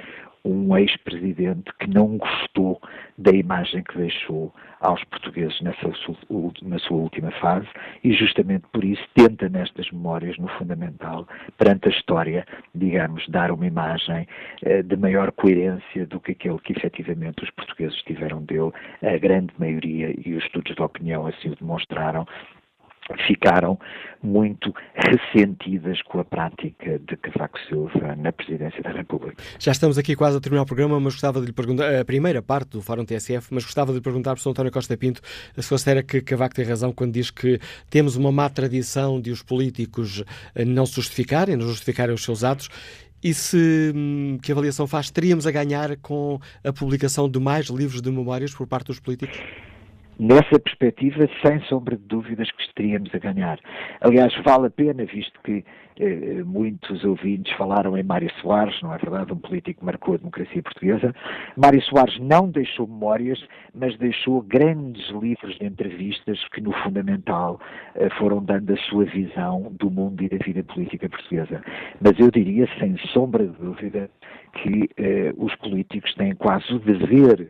[0.45, 2.81] um ex-presidente que não gostou
[3.17, 5.91] da imagem que deixou aos portugueses nessa,
[6.61, 7.67] na sua última fase
[8.03, 13.67] e justamente por isso tenta nestas memórias, no fundamental, perante a história, digamos, dar uma
[13.67, 14.27] imagem
[14.63, 18.71] eh, de maior coerência do que aquele que efetivamente os portugueses tiveram dele,
[19.01, 22.25] a grande maioria, e os estudos de opinião assim o demonstraram,
[23.27, 23.79] ficaram
[24.21, 29.41] muito ressentidas com a prática de Cavaco Silva na presidência da República.
[29.57, 32.41] Já estamos aqui quase a terminar o programa, mas gostava de lhe perguntar, a primeira
[32.41, 34.49] parte do Fórum TSF, mas gostava de lhe perguntar Sr.
[34.49, 35.21] António Costa Pinto
[35.57, 39.41] se considera que Cavaco tem razão quando diz que temos uma má tradição de os
[39.41, 42.69] políticos eh, não se justificarem, não justificarem os seus atos
[43.23, 48.01] e se hum, que avaliação faz, teríamos a ganhar com a publicação de mais livros
[48.01, 49.37] de memórias por parte dos políticos?
[50.19, 53.57] Nessa perspectiva, sem sombra de dúvidas que estaríamos a ganhar.
[54.01, 55.63] Aliás, vale a pena, visto que
[55.97, 59.31] eh, muitos ouvintes falaram em Mário Soares, não é verdade?
[59.31, 61.15] Um político que marcou a democracia portuguesa.
[61.55, 63.41] Mário Soares não deixou memórias,
[63.73, 67.57] mas deixou grandes livros de entrevistas que, no fundamental,
[67.95, 71.63] eh, foram dando a sua visão do mundo e da vida política portuguesa.
[72.01, 74.09] Mas eu diria, sem sombra de dúvida,
[74.51, 77.49] que eh, os políticos têm quase o dever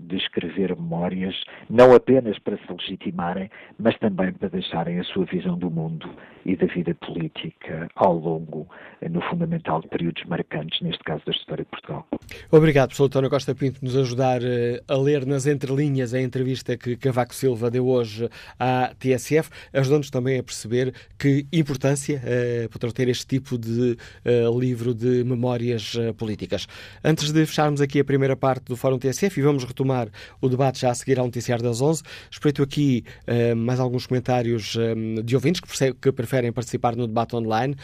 [0.00, 1.34] de escrever memórias,
[1.68, 6.08] não apenas para se legitimarem, mas também para deixarem a sua visão do mundo
[6.44, 8.66] e da vida política ao longo,
[9.10, 12.06] no fundamental, de períodos marcantes, neste caso da história de Portugal.
[12.50, 16.76] Obrigado, professor António Costa Pinto, por nos ajudar eh, a ler nas entrelinhas a entrevista
[16.76, 22.22] que Cavaco Silva deu hoje à TSF, ajudando-nos também a perceber que importância
[22.70, 26.66] poderá ter este tipo de uh, livro de memórias uh, políticas.
[27.04, 30.08] Antes de fecharmos aqui a primeira parte do Fórum TSF e vamos retomar retomar
[30.40, 32.02] o debate já a seguir ao noticiário das 11.
[32.30, 37.34] Espreito aqui uh, mais alguns comentários uh, de ouvintes que, que, preferem participar no debate
[37.34, 37.76] online.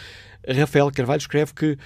[0.49, 1.79] Rafael Carvalho escreve que uh,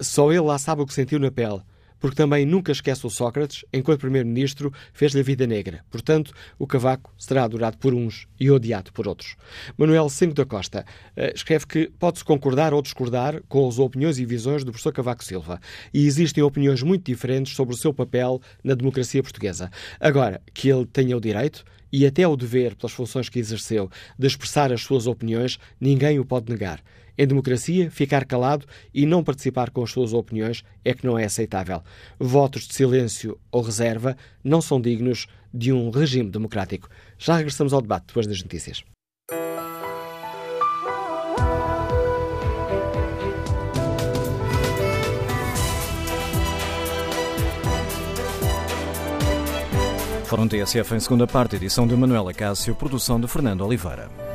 [0.00, 1.60] só ele lá sabe o que sentiu na pele
[2.00, 5.84] porque também nunca esquece o Sócrates, enquanto Primeiro-Ministro fez-lhe a vida negra.
[5.90, 9.36] Portanto, o cavaco será adorado por uns e odiado por outros.
[9.76, 10.84] Manuel Cinco da Costa
[11.16, 15.22] uh, escreve que pode-se concordar ou discordar com as opiniões e visões do professor Cavaco
[15.22, 15.60] Silva.
[15.92, 19.70] E existem opiniões muito diferentes sobre o seu papel na democracia portuguesa.
[20.00, 24.26] Agora, que ele tenha o direito e até o dever, pelas funções que exerceu, de
[24.26, 26.80] expressar as suas opiniões, ninguém o pode negar.
[27.20, 31.26] Em democracia, ficar calado e não participar com as suas opiniões é que não é
[31.26, 31.82] aceitável.
[32.18, 36.88] Votos de silêncio ou reserva não são dignos de um regime democrático.
[37.18, 38.82] Já regressamos ao debate depois das notícias.
[50.24, 54.29] Fórum TSF em segunda parte, edição de Manuela Cássio, produção de Fernando Oliveira.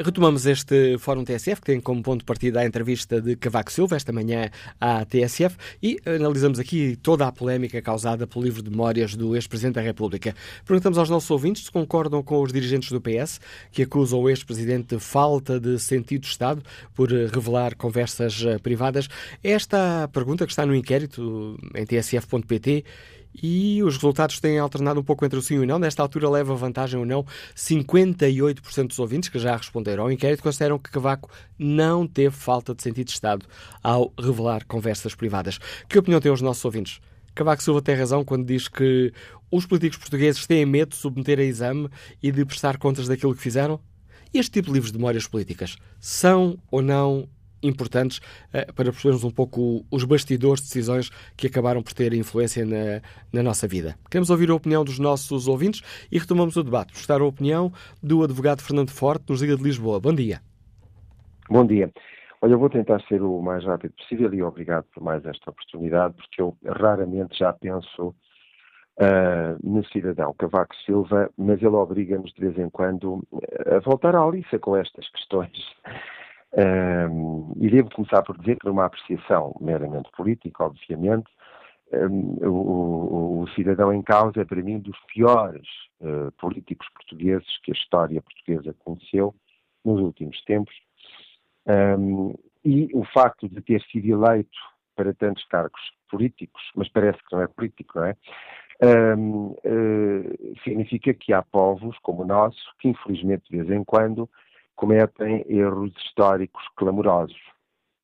[0.00, 3.96] Retomamos este Fórum TSF, que tem como ponto de partida a entrevista de Cavaco Silva,
[3.96, 4.48] esta manhã
[4.80, 9.74] à TSF, e analisamos aqui toda a polémica causada pelo livro de memórias do ex-presidente
[9.74, 10.36] da República.
[10.64, 13.40] Perguntamos aos nossos ouvintes se concordam com os dirigentes do PS,
[13.72, 16.62] que acusam o ex-presidente de falta de sentido de Estado
[16.94, 19.08] por revelar conversas eh, privadas.
[19.42, 22.84] Esta pergunta que está no inquérito em tsf.pt
[23.34, 25.78] e os resultados têm alternado um pouco entre o sim e o não.
[25.78, 27.24] Nesta altura leva vantagem ou não
[27.56, 32.82] 58% dos ouvintes que já responderam ao inquérito consideram que Cavaco não teve falta de
[32.82, 33.46] sentido de Estado
[33.82, 35.58] ao revelar conversas privadas.
[35.88, 37.00] Que opinião têm os nossos ouvintes?
[37.34, 39.12] Cavaco Silva tem razão quando diz que
[39.50, 41.88] os políticos portugueses têm medo de submeter a exame
[42.22, 43.80] e de prestar contas daquilo que fizeram?
[44.34, 47.28] Este tipo de livros de memórias políticas são ou não
[47.62, 52.64] importantes uh, para percebermos um pouco os bastidores de decisões que acabaram por ter influência
[52.64, 53.00] na,
[53.32, 53.96] na, nossa vida.
[54.10, 56.92] Queremos ouvir a opinião dos nossos ouvintes e retomamos o debate.
[56.92, 60.00] Prestar a opinião do advogado Fernando Forte, nos Liga de Lisboa.
[60.00, 60.40] Bom dia.
[61.48, 61.90] Bom dia.
[62.40, 66.14] Olha, eu vou tentar ser o mais rápido possível e obrigado por mais esta oportunidade,
[66.14, 68.14] porque eu raramente já penso
[68.98, 73.26] uh, no cidadão Cavaco Silva, mas ele obriga-nos de vez em quando
[73.66, 75.50] a voltar à liça com estas questões.
[76.56, 81.28] Um, e devo começar por dizer que, numa apreciação meramente política, obviamente,
[81.92, 85.66] um, o, o, cidadão em causa é, para mim, dos piores
[86.00, 89.34] uh, políticos portugueses que a história portuguesa conheceu
[89.84, 90.74] nos últimos tempos.
[91.66, 92.34] Um,
[92.64, 94.58] e o facto de ter sido eleito
[94.96, 95.80] para tantos cargos
[96.10, 98.16] políticos, mas parece que não é político, não é?
[98.80, 99.56] Uh,
[100.62, 104.28] significa que há povos como o nosso que, infelizmente, de vez em quando,
[104.78, 107.36] cometem erros históricos clamorosos,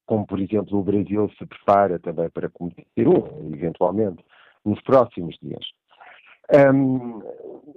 [0.07, 4.25] como, por exemplo, o Brasil se prepara também para cometer um, eventualmente,
[4.65, 5.65] nos próximos dias.
[6.53, 7.23] Um,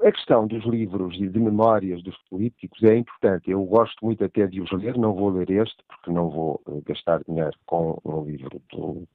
[0.01, 3.51] a questão dos livros e de memórias dos políticos é importante.
[3.51, 6.81] Eu gosto muito até de os ler, não vou ler este, porque não vou eh,
[6.85, 9.07] gastar dinheiro com um livro do,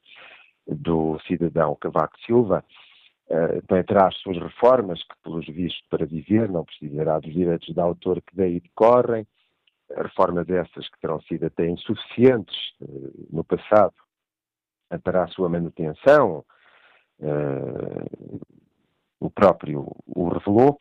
[0.66, 2.64] do cidadão Cavaco Silva.
[3.28, 7.80] Uh, tem traz suas reformas, que, pelos vistos, para viver, não precisará dos direitos de
[7.80, 9.26] autor que daí decorrem
[9.97, 13.95] reformas essas que terão sido até insuficientes uh, no passado
[15.03, 16.45] para a sua manutenção,
[17.20, 18.40] uh,
[19.20, 20.78] o próprio o revelou,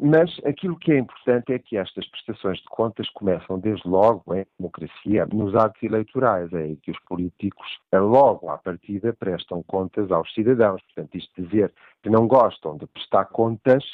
[0.00, 4.46] mas aquilo que é importante é que estas prestações de contas começam desde logo, em
[4.58, 10.32] democracia, nos atos eleitorais, é aí que os políticos, logo à partida, prestam contas aos
[10.32, 10.80] cidadãos.
[10.82, 11.70] Portanto, isto dizer
[12.02, 13.84] que não gostam de prestar contas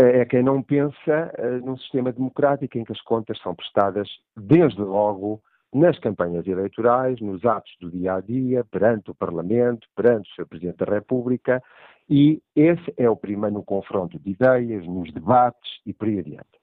[0.00, 4.80] é quem não pensa uh, num sistema democrático em que as contas são prestadas desde
[4.80, 5.42] logo
[5.74, 10.46] nas campanhas eleitorais, nos atos do dia a dia, perante o Parlamento, perante o Sr.
[10.46, 11.62] Presidente da República,
[12.08, 16.56] e esse é o primeiro no confronto de ideias, nos debates e por aí adiante,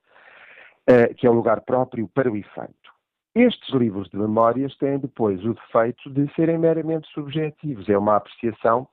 [0.90, 2.96] uh, que é o lugar próprio para o efeito.
[3.36, 8.88] Estes livros de memórias têm depois o defeito de serem meramente subjetivos, é uma apreciação,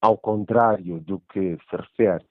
[0.00, 2.24] ao contrário do que se refere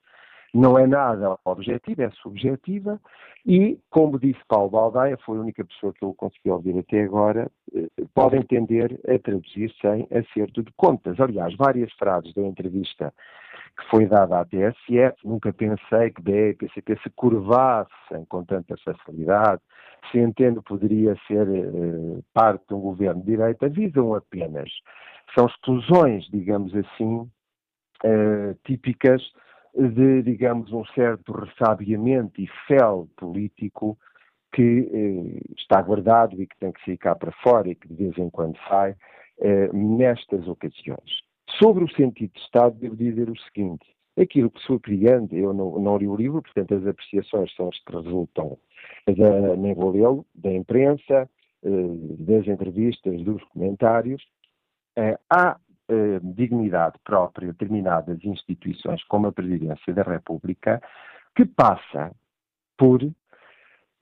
[0.54, 3.00] não é nada objetiva, é subjetiva
[3.46, 7.50] e, como disse Paulo Baldaia, foi a única pessoa que eu consegui ouvir até agora,
[7.74, 11.20] eh, podem tender a traduzir sem acerto de contas.
[11.20, 13.12] Aliás, várias frases da entrevista
[13.78, 18.76] que foi dada à TSF, nunca pensei que BE e PCP se curvassem com tanta
[18.78, 19.62] facilidade,
[20.10, 24.68] se entendo poderia ser uh, parte de um governo de direita, visam apenas,
[25.36, 27.30] são exclusões, digamos assim,
[28.04, 29.22] uh, típicas
[29.78, 33.96] de, digamos, um certo ressabiamento e fel político
[34.52, 38.18] que eh, está guardado e que tem que cá para fora e que de vez
[38.18, 38.96] em quando sai
[39.40, 41.22] eh, nestas ocasiões.
[41.58, 43.86] Sobre o sentido de Estado, devo dizer o seguinte:
[44.20, 47.92] aquilo que criando, eu não, não li o livro, portanto as apreciações são as que
[47.94, 48.58] resultam,
[49.06, 51.30] da, nem vou lê-lo, da imprensa,
[51.62, 51.70] eh,
[52.18, 54.22] das entrevistas, dos comentários.
[54.96, 55.56] Eh, há
[55.88, 60.82] eh, dignidade própria de determinadas instituições, como a Presidência da República,
[61.34, 62.12] que passa
[62.76, 63.02] por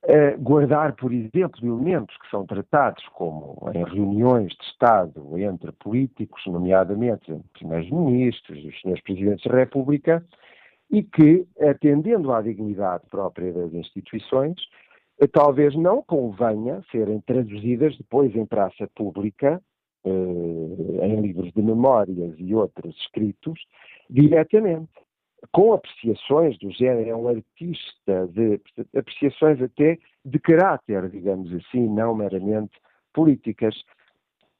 [0.03, 6.41] eh, guardar, por exemplo, elementos que são tratados como em reuniões de Estado entre políticos,
[6.45, 10.25] nomeadamente entre primeiros-ministros e os senhores Presidentes da República,
[10.89, 14.55] e que, atendendo à dignidade própria das instituições,
[15.19, 19.61] eh, talvez não convenha serem traduzidas depois em praça pública
[20.07, 23.59] em livros de memórias e outros escritos,
[24.09, 24.89] diretamente,
[25.51, 28.59] com apreciações do género, é um artista de
[28.95, 32.73] apreciações até de caráter, digamos assim, não meramente
[33.13, 33.75] políticas.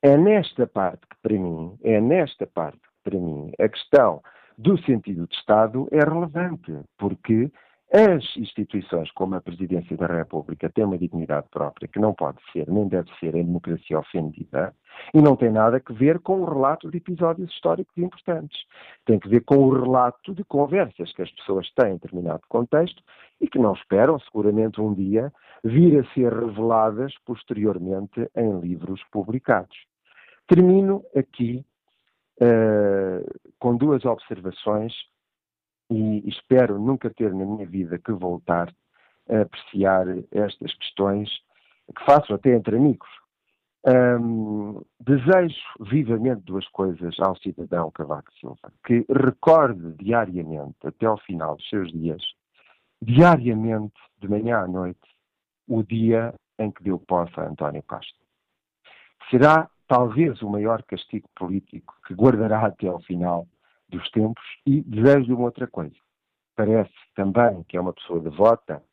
[0.01, 4.21] É nesta parte que, para mim, é nesta parte que, para mim, a questão
[4.57, 7.51] do sentido de Estado é relevante, porque
[7.91, 12.67] As instituições, como a Presidência da República, têm uma dignidade própria que não pode ser,
[12.69, 14.75] nem deve ser em democracia ofendida,
[15.13, 18.65] e não tem nada a ver com o relato de episódios históricos importantes.
[19.05, 23.01] Tem que ver com o relato de conversas que as pessoas têm em determinado contexto
[23.39, 25.31] e que não esperam, seguramente, um dia
[25.63, 29.77] vir a ser reveladas posteriormente em livros publicados.
[30.45, 31.65] Termino aqui
[32.41, 34.93] uh, com duas observações
[35.89, 38.73] e espero nunca ter na minha vida que voltar
[39.29, 41.29] a apreciar estas questões
[41.95, 43.09] que faço até entre amigos.
[43.85, 51.55] Um, desejo vivamente duas coisas ao cidadão Cavaco Silva: que recorde diariamente, até ao final
[51.55, 52.21] dos seus dias,
[53.01, 54.99] diariamente, de manhã à noite,
[55.67, 58.17] o dia em que deu posse a António Costa.
[59.29, 63.47] Será talvez o maior castigo político que guardará até ao final
[63.89, 65.95] dos tempos e desejo-lhe uma outra coisa.
[66.55, 68.83] Parece também que é uma pessoa devota,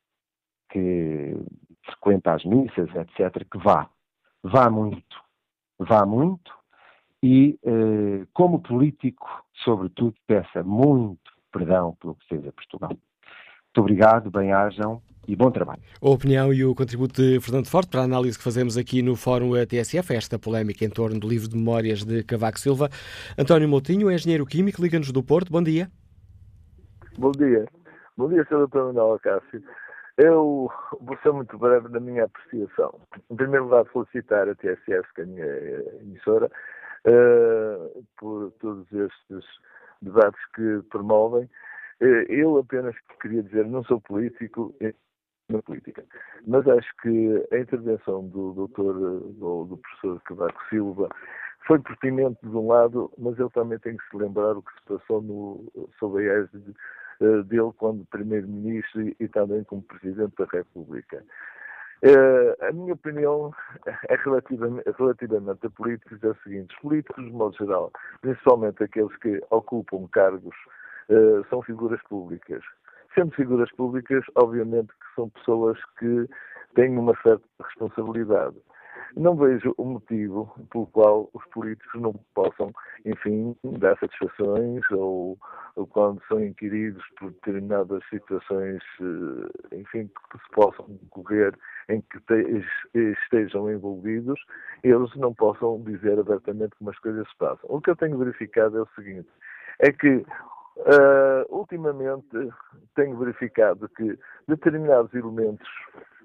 [0.71, 1.37] que
[1.85, 3.89] frequenta as missas, etc., que vá.
[4.43, 5.23] Vá muito.
[5.79, 6.53] Vá muito
[7.27, 9.27] e, eh, como político,
[9.65, 12.91] sobretudo, peça muito perdão pelo que fez a Portugal.
[12.91, 15.81] Muito obrigado, bem-ajam e bom trabalho.
[16.01, 19.17] A opinião e o contributo de Fernando Forte para a análise que fazemos aqui no
[19.17, 22.89] Fórum TSF, esta polémica em torno do livro de memórias de Cavaco Silva.
[23.39, 25.51] António Moutinho, engenheiro químico, liga-nos do Porto.
[25.51, 25.91] Bom dia.
[27.19, 27.65] Bom dia.
[28.17, 28.67] Bom dia, Sr.
[28.67, 28.79] Dr.
[28.79, 29.63] Manuel Cássio.
[30.17, 30.71] Eu
[31.01, 33.01] vou ser muito breve na minha apreciação.
[33.31, 35.47] Em primeiro lugar, felicitar a TSF, que é a minha
[36.03, 36.51] emissora,
[37.07, 39.45] uh, por todos estes
[40.01, 41.45] debates que promovem.
[42.01, 44.73] Uh, eu apenas queria dizer, não sou político,
[45.49, 46.05] na política.
[46.47, 48.97] Mas acho que a intervenção do doutor,
[49.41, 51.09] ou do professor Cavaco Silva,
[51.67, 54.83] foi pertinente de um lado, mas ele também tem que se lembrar o que se
[54.87, 56.75] passou no, sob a égide
[57.21, 61.25] uh, dele quando primeiro-ministro e, e, também como presidente da República.
[62.03, 63.51] Uh, a minha opinião
[64.09, 67.91] é relativamente, relativamente a políticos é a seguinte: os políticos, de modo geral,
[68.21, 70.55] principalmente aqueles que ocupam cargos,
[71.09, 72.63] uh, são figuras públicas
[73.15, 76.29] sendo figuras públicas, obviamente que são pessoas que
[76.75, 78.57] têm uma certa responsabilidade.
[79.17, 82.73] Não vejo o motivo pelo qual os políticos não possam,
[83.05, 85.39] enfim, dar satisfações ou,
[85.77, 91.55] ou quando são inquiridos por determinadas situações, eh, enfim, que se possam ocorrer
[91.89, 92.19] em que
[92.95, 94.41] estejam envolvidos,
[94.83, 97.71] eles não possam dizer abertamente como as coisas se passam.
[97.71, 99.29] O que eu tenho verificado é o seguinte,
[99.79, 100.25] é que
[100.77, 102.27] Uh, ultimamente
[102.97, 104.19] tenho verificado que
[104.49, 105.69] determinados elementos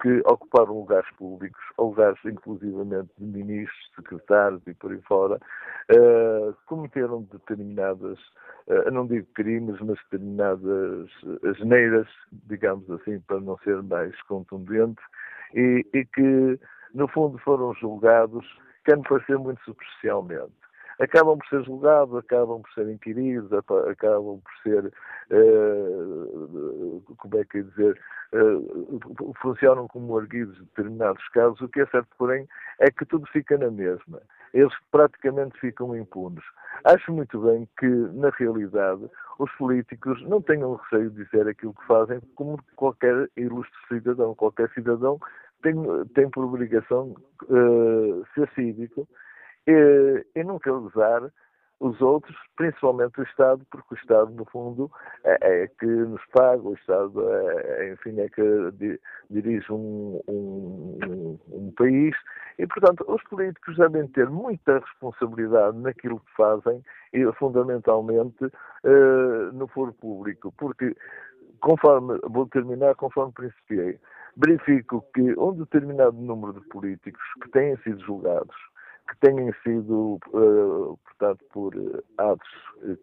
[0.02, 6.56] que ocuparam lugares públicos, ou lugares inclusivamente de ministros, secretários e por aí fora, uh,
[6.66, 8.18] cometeram determinadas,
[8.68, 11.10] uh, não digo crimes, mas determinadas
[11.43, 15.02] asneiras, digamos assim, para não ser mais contundente,
[15.54, 16.60] e, e que,
[16.93, 18.45] no fundo, foram julgados,
[18.84, 20.54] quer me parecer muito superficialmente
[21.00, 24.86] acabam por ser julgados, acabam por ser inquiridos, acabam por ser,
[25.32, 28.00] uh, como é que é dizer,
[28.34, 31.60] uh, funcionam como arguidos em determinados casos.
[31.62, 32.47] O que é certo, porém,
[32.80, 34.22] é que tudo fica na mesma.
[34.54, 36.43] Eles praticamente ficam impunes.
[36.84, 41.86] Acho muito bem que, na realidade, os políticos não tenham receio de dizer aquilo que
[41.86, 44.36] fazem, como qualquer ilustre cidadão.
[44.36, 45.20] Qualquer cidadão
[45.62, 45.76] tem,
[46.16, 49.08] tem por obrigação uh, ser cívico
[49.70, 51.32] e, e nunca usar
[51.80, 54.91] os outros, principalmente o Estado, porque o Estado, no fundo,
[55.24, 58.43] é, é que nos paga, o Estado, é, é enfim, é que
[59.30, 62.15] dirige um, um, um, país.
[62.57, 69.67] E, portanto, os políticos devem ter muita responsabilidade naquilo que fazem e, fundamentalmente, uh, no
[69.70, 70.93] foro público, porque,
[71.61, 73.97] conforme, vou terminar conforme principiei,
[74.36, 78.55] verifico que um determinado número de políticos que têm sido julgados
[79.10, 82.49] que tenham sido, uh, portanto, por uh, atos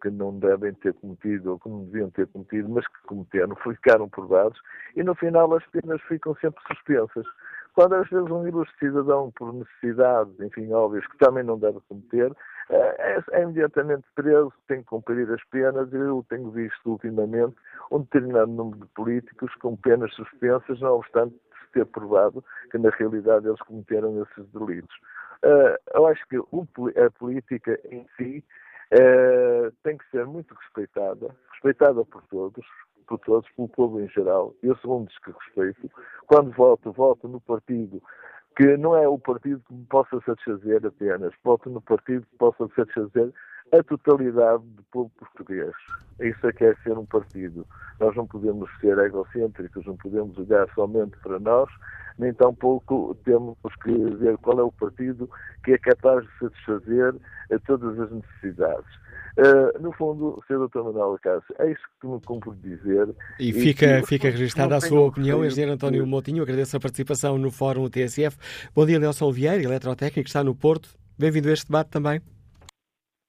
[0.01, 4.09] que não devem ter cometido ou que não deviam ter cometido, mas que cometeram, ficaram
[4.09, 4.59] provados
[4.95, 7.25] e no final as penas ficam sempre suspensas.
[7.75, 12.33] Quando às vezes um ilustre cidadão, por necessidades, enfim, óbvias, que também não deve cometer,
[12.69, 15.91] é, é, imediatamente preso, tem que cumprir as penas.
[15.93, 17.55] Eu tenho visto ultimamente
[17.91, 21.35] um determinado número de políticos com penas suspensas, não obstante
[21.77, 24.95] se ter provado que na realidade eles cometeram esses delitos.
[25.43, 28.43] Uh, eu acho que a política em si
[28.93, 32.65] uh, tem que ser muito respeitada, respeitada por todos,
[33.07, 34.53] por todos, pelo povo em geral.
[34.63, 35.91] Eu sou um dos que respeito.
[36.25, 38.01] Quando voto, voto no partido
[38.57, 42.67] que não é o partido que me possa satisfazer apenas, voto no partido que possa
[42.75, 43.31] satisfazer
[43.71, 45.73] a totalidade do povo português.
[46.19, 47.65] Isso é que é ser um partido.
[47.99, 51.69] Nós não podemos ser egocêntricos, não podemos olhar somente para nós,
[52.17, 55.29] nem tampouco temos que ver qual é o partido
[55.63, 57.15] que é capaz de satisfazer
[57.51, 59.07] a todas as necessidades.
[59.37, 60.67] Uh, no fundo, Sr.
[60.67, 60.81] Dr.
[60.81, 63.13] Manuel Cássio, é isso que me cumpro dizer.
[63.39, 66.41] E, e fica, que, fica registada a sua opinião, engenheiro António Moutinho.
[66.41, 68.35] Agradeço a participação no Fórum TSF.
[68.73, 70.89] Bom dia, Nelson Vieira, eletrotécnico, está no Porto.
[71.19, 72.19] Bem-vindo a este debate também.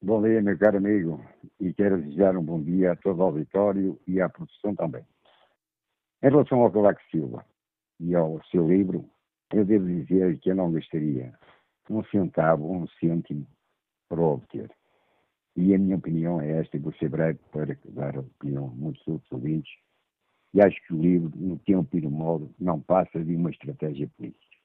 [0.00, 1.20] Bom dia, meu caro amigo,
[1.58, 5.04] e quero desejar um bom dia a todo o auditório e à produção também.
[6.22, 7.44] Em relação ao Cavaco Silva
[7.98, 9.10] e ao seu livro,
[9.52, 11.34] eu devo dizer que eu não gastaria
[11.90, 13.44] um centavo, um cêntimo
[14.08, 14.70] para obter.
[15.56, 18.76] E a minha opinião é esta, e vou ser breve para dar a opinião de
[18.76, 19.72] muitos outros ouvintes.
[20.54, 24.08] E acho que o livro, no tempo e no modo, não passa de uma estratégia
[24.16, 24.56] política.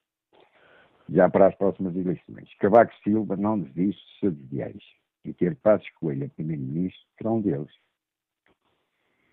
[1.09, 2.53] Já para as próximas eleições.
[2.59, 5.02] Cavaco Silva não desiste dos seus ideais.
[5.25, 7.71] E ter Passos Coelho a primeiro-ministro será um deles.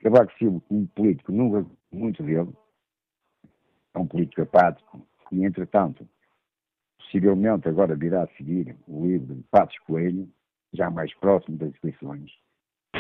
[0.03, 2.51] Cavaco Silva, como político, nunca muito dele,
[3.95, 6.09] é um político apático, e entretanto,
[6.99, 10.29] possivelmente agora virá a seguir o livro de Passos Coelho,
[10.73, 12.31] já mais próximo das eleições.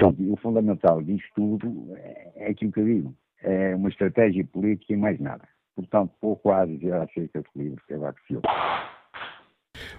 [0.03, 4.97] o fundamental disto tudo é, é aquilo que eu digo, é uma estratégia política e
[4.97, 5.49] mais nada.
[5.74, 8.43] Portanto, pouco há a dizer acerca do livro de Cavaco Silva.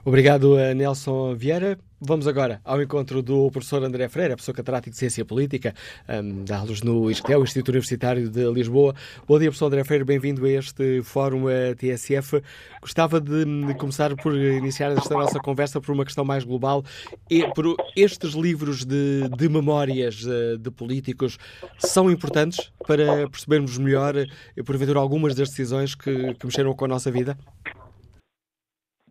[0.04, 1.78] Obrigado, Nelson Vieira.
[2.04, 5.76] Vamos agora ao encontro do professor André Freire, professor catedrático de Ciência Política,
[6.10, 8.96] um, aulas no ISCTEL, Instituto Universitário de Lisboa.
[9.28, 12.42] Bom dia, professor André Freire, bem-vindo a este Fórum a TSF.
[12.82, 16.84] Gostava de, de, começar por iniciar esta nossa conversa por uma questão mais global.
[17.30, 21.38] E, por estes livros de, de memórias eh, de políticos
[21.78, 24.28] são importantes para percebermos melhor, eh,
[24.66, 27.38] porventura, algumas das decisões que, que mexeram com a nossa vida?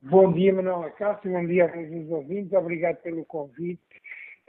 [0.02, 3.82] Bom dia, Manuel Cássio, bom dia a todos os ouvintes, obrigado pelo convite.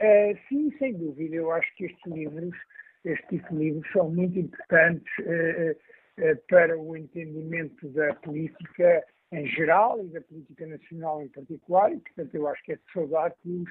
[0.00, 2.56] Uh, sim, sem dúvida, eu acho que estes livros,
[3.04, 9.46] este tipo de livros, são muito importantes uh, uh, para o entendimento da política em
[9.48, 13.34] geral e da política nacional em particular, e, portanto, eu acho que é de saudar
[13.42, 13.70] que os,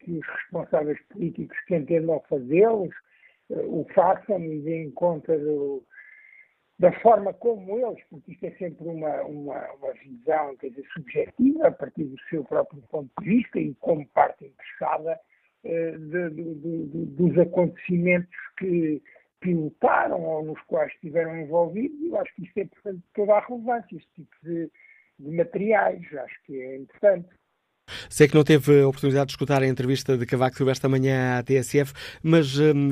[0.00, 2.94] que os responsáveis políticos que entendam fazê-los
[3.50, 5.84] o façam e deem conta do
[6.78, 11.68] da forma como eles, porque isto é sempre uma, uma, uma visão quer dizer, subjetiva,
[11.68, 15.18] a partir do seu próprio ponto de vista e como parte interessada
[15.64, 19.00] eh, dos acontecimentos que
[19.40, 23.46] pilotaram ou nos quais estiveram envolvidos, e eu acho que isto é, portanto, toda a
[23.46, 24.70] relevância, este tipo de,
[25.18, 27.28] de materiais, acho que é importante.
[28.08, 31.38] Sei que não teve a oportunidade de escutar a entrevista de Cavaco Silva esta manhã
[31.38, 31.92] à TSF,
[32.22, 32.90] mas hum,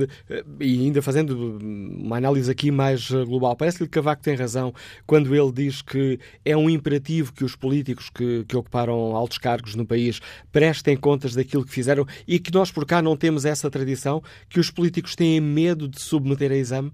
[0.61, 4.73] e ainda fazendo uma análise aqui mais global, parece-lhe que Cavaco tem razão
[5.07, 9.75] quando ele diz que é um imperativo que os políticos que, que ocuparam altos cargos
[9.75, 13.71] no país prestem contas daquilo que fizeram e que nós por cá não temos essa
[13.71, 16.93] tradição, que os políticos têm medo de submeter a exame?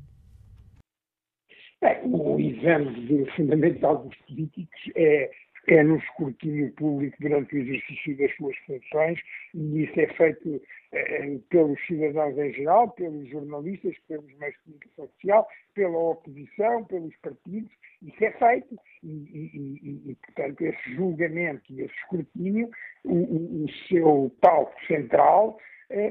[1.80, 5.30] É, o exame fundamental dos políticos é
[5.68, 9.20] é no escrutínio público durante o exercício das suas funções
[9.54, 10.62] e isso é feito
[10.92, 17.14] eh, pelos cidadãos em geral, pelos jornalistas, pelos meios de comunicação social, pela oposição, pelos
[17.16, 17.70] partidos,
[18.02, 22.70] isso é feito e, e, e, e portanto, esse julgamento e esse escrutínio,
[23.04, 25.58] o, o, o seu palco central
[25.90, 26.10] é,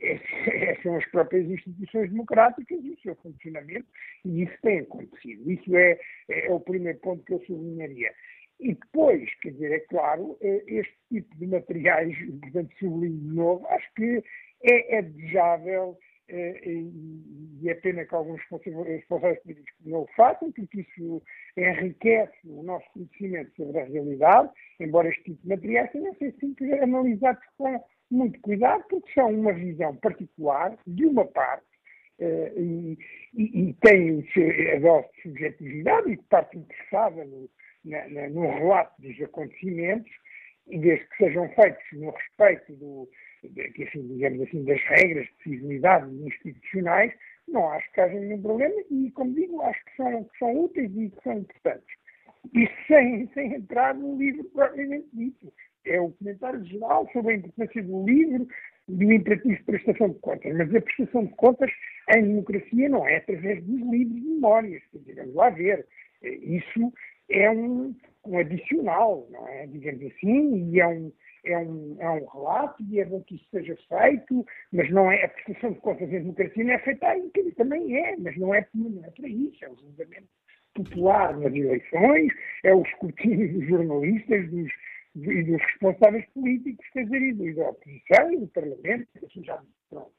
[0.00, 3.86] é, são as próprias instituições democráticas e o seu funcionamento,
[4.24, 5.50] e isso tem acontecido.
[5.50, 5.98] Isso é,
[6.30, 8.12] é o primeiro ponto que eu sublinharia.
[8.60, 13.94] E depois, quer dizer, é claro, eh, este tipo de materiais, portanto, sublinho novo, acho
[13.94, 14.22] que
[14.62, 15.98] é, é desejável
[16.28, 16.60] eh,
[17.62, 21.22] e é pena que alguns responsáveis políticos não o façam, porque isso
[21.56, 26.72] enriquece o nosso conhecimento sobre a realidade, embora este tipo de materiais tenham sido sempre
[26.80, 31.66] analisados com muito cuidado, porque são uma visão particular de uma parte
[32.18, 32.98] eh, e,
[33.34, 34.24] e, e têm
[34.74, 37.48] a dose de subjetividade e parte interessada no,
[37.84, 40.10] na, na, no relato dos acontecimentos,
[40.68, 43.08] e desde que sejam feitos no respeito do,
[43.42, 47.12] de, assim, digamos assim, das regras de civilidade institucionais,
[47.48, 50.90] não acho que haja nenhum problema e, como digo, acho que são, que são úteis
[50.96, 51.96] e que são importantes.
[52.54, 55.52] Isto sem, sem entrar no livro propriamente dito.
[55.84, 58.46] É o comentário geral sobre a importância do livro,
[58.88, 60.56] do imperativo de prestação de contas.
[60.56, 61.70] Mas a prestação de contas
[62.14, 64.82] em democracia não é através dos livros de memórias.
[64.92, 65.86] Vamos lá ver.
[66.22, 66.92] Isso
[67.30, 67.94] é um,
[68.26, 69.66] um adicional, não é?
[69.66, 71.12] Digamos assim, e é um,
[71.44, 75.24] é um, é um relato e é bom que isso seja feito, mas não é
[75.24, 78.54] a prestação de contas em democracia não é feita aí, que também é, mas não
[78.54, 80.28] é, não é para isso, é o julgamento
[80.74, 82.32] popular nas eleições,
[82.64, 84.70] é o escrutínio dos jornalistas, dos,
[85.16, 90.12] e dos responsáveis políticos, quer dizer, da oposição e do Parlamento, assim já pronto.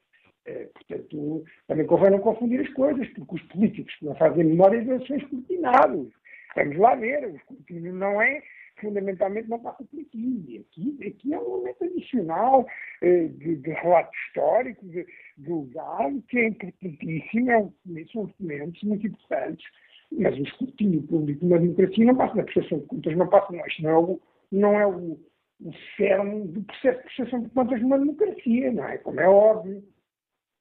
[0.44, 4.82] É, portanto, também convém não confundir as coisas, porque os políticos que não fazem memória
[4.82, 6.12] devem ser escrutinados.
[6.56, 8.42] Vamos lá ver, o escrutínio não é,
[8.80, 10.64] fundamentalmente, não passa por aqui.
[10.68, 12.66] Aqui, aqui é um momento adicional
[13.00, 15.06] eh, de, de, relato histórico, de,
[15.38, 17.72] de lugar, que é importantíssimo, é um,
[18.12, 19.66] são documentos muito importantes,
[20.12, 23.66] mas o escrutínio público na democracia não passa na prestação de contas, não passa, não,
[23.66, 24.20] isto não é o,
[24.52, 25.18] não é o,
[25.60, 28.98] o cerne do processo de prestação de contas numa democracia, não é?
[28.98, 29.82] Como é óbvio.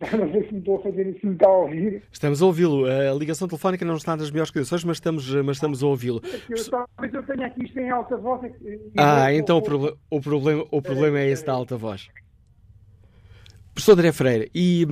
[0.01, 2.03] Não sei se me estou a fazer isso, me está a ouvir.
[2.11, 2.85] Estamos a ouvi-lo.
[2.85, 6.21] A ligação telefónica não está nas melhores condições, mas estamos, mas estamos a ouvi-lo.
[6.69, 8.51] Talvez eu tenha aqui isto em alta voz.
[8.97, 12.07] Ah, então o, proble o, problema, o problema é esse da alta voz.
[13.73, 14.85] Professor André Freire, e...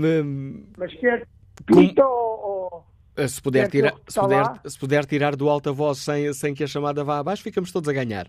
[0.78, 1.28] Mas quer
[1.66, 2.86] pita ou...
[3.28, 6.68] Se puder, tirar, se, puder, se puder tirar do alta voz sem, sem que a
[6.68, 8.28] chamada vá abaixo, ficamos todos a ganhar.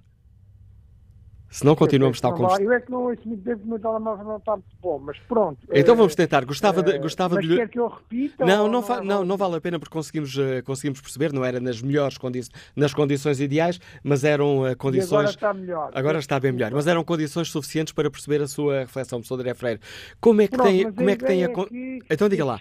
[1.51, 4.36] Se não continuamos tal como Eu é que não ouço muito o meu telemóvel não
[4.36, 5.59] está muito bom, mas pronto.
[5.72, 6.44] Então vamos tentar.
[6.44, 6.96] Gostava de.
[7.01, 7.57] Gostava mas de...
[7.57, 8.46] quer que eu repita?
[8.46, 11.59] Não, não, não, não, não vale a pena porque conseguimos, uh, conseguimos perceber, não era
[11.59, 15.11] nas melhores condições, nas condições ideais, mas eram condições.
[15.11, 15.90] E agora está melhor.
[15.92, 19.55] Agora está bem melhor, mas eram condições suficientes para perceber a sua reflexão, professor André
[19.55, 19.80] Freire.
[20.20, 20.92] Como é que pronto, tem.
[20.92, 21.48] Como é que tem a...
[21.48, 21.98] É.
[22.11, 22.61] Então diga lá.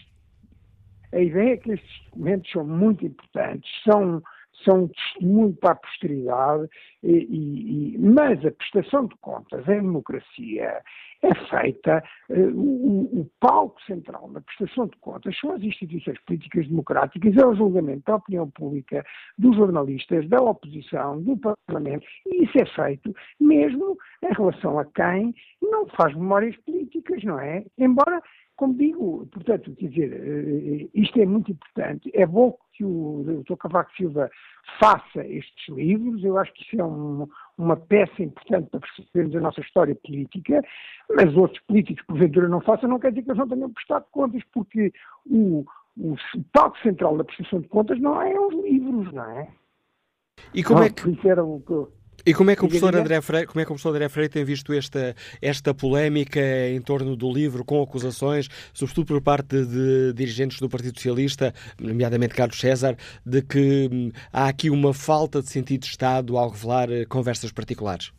[1.13, 4.21] A ideia é que estes documentos são muito importantes, são
[4.63, 6.69] são um testemunho para a posteridade,
[7.03, 10.81] e, e, mas a prestação de contas em democracia
[11.21, 16.67] é feita, uh, o, o, palco central da prestação de contas são as instituições políticas
[16.67, 19.05] democráticas, é o julgamento da opinião pública,
[19.37, 25.33] dos jornalistas, da oposição, do Parlamento, e isso é feito mesmo em relação a quem
[25.61, 27.65] não faz memórias políticas, não é?
[27.77, 28.21] Embora
[28.59, 32.11] como digo, portanto, quer dizer, eh, isto é muito importante.
[32.13, 33.55] É bom que o Dr.
[33.55, 34.29] Cavaco Silva
[34.77, 36.21] faça estes livros.
[36.25, 37.25] Eu acho que isso é um,
[37.57, 40.61] uma peça importante para percebermos a nossa história política,
[41.15, 44.43] mas outros políticos, porventura, não façam, não quer dizer que eles não tenham prestado contas,
[44.53, 44.91] porque
[45.25, 45.63] o,
[45.95, 46.17] o
[46.51, 49.47] palco central da prestação de contas não é os livros, não é?
[50.53, 51.09] E como não, é que.
[51.09, 53.71] Isso era o que e como é que o professor André Freire, como é que
[53.71, 58.47] o professor André Freire tem visto esta, esta polémica em torno do livro, com acusações,
[58.73, 62.95] sobretudo por parte de dirigentes do Partido Socialista, nomeadamente Carlos César,
[63.25, 67.51] de que hum, há aqui uma falta de sentido de Estado ao revelar eh, conversas
[67.51, 68.11] particulares?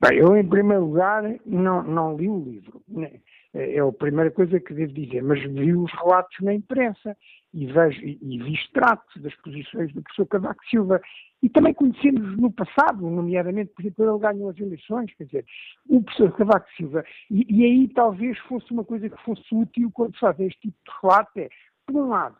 [0.00, 2.82] Bem, eu, em primeiro lugar, não, não li o livro.
[2.86, 3.12] Né?
[3.58, 7.16] É a primeira coisa que devo dizer, mas vi os relatos na imprensa
[7.54, 11.00] e, vejo, e, vi extratos das posições do professor Cavaco Silva
[11.42, 15.46] e também conhecemos no passado, nomeadamente, por exemplo, ele ganhou as eleições, quer dizer,
[15.88, 20.12] o professor Cavaco Silva, e, e aí talvez fosse uma coisa que fosse útil quando
[20.12, 21.48] se faz este tipo de relato, é,
[21.86, 22.36] por um lado,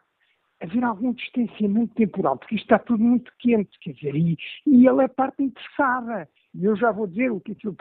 [0.60, 4.36] haver algum distanciamento temporal, porque isto está tudo muito quente, quer dizer, e,
[4.66, 6.28] e ele é parte interessada.
[6.54, 7.74] E eu já vou dizer o que é que eu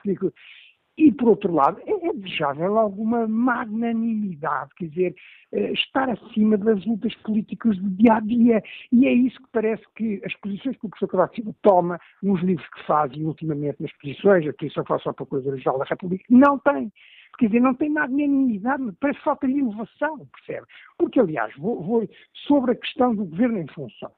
[0.98, 5.16] e, por outro lado, é, é desejável alguma magnanimidade, quer dizer,
[5.52, 8.64] eh, estar acima das lutas políticas do dia a dia.
[8.92, 12.42] E é isso que parece que as posições que o professor Cavaco Silva toma nos
[12.42, 15.86] livros que faz e ultimamente nas posições, a posição faz só para a Procuradora-Geral da
[15.86, 16.92] República, não tem.
[17.38, 20.66] Quer dizer, não tem magnanimidade, parece falta de inovação, percebe?
[20.98, 22.10] Porque, aliás, vou, vou
[22.48, 24.14] sobre a questão do governo em funções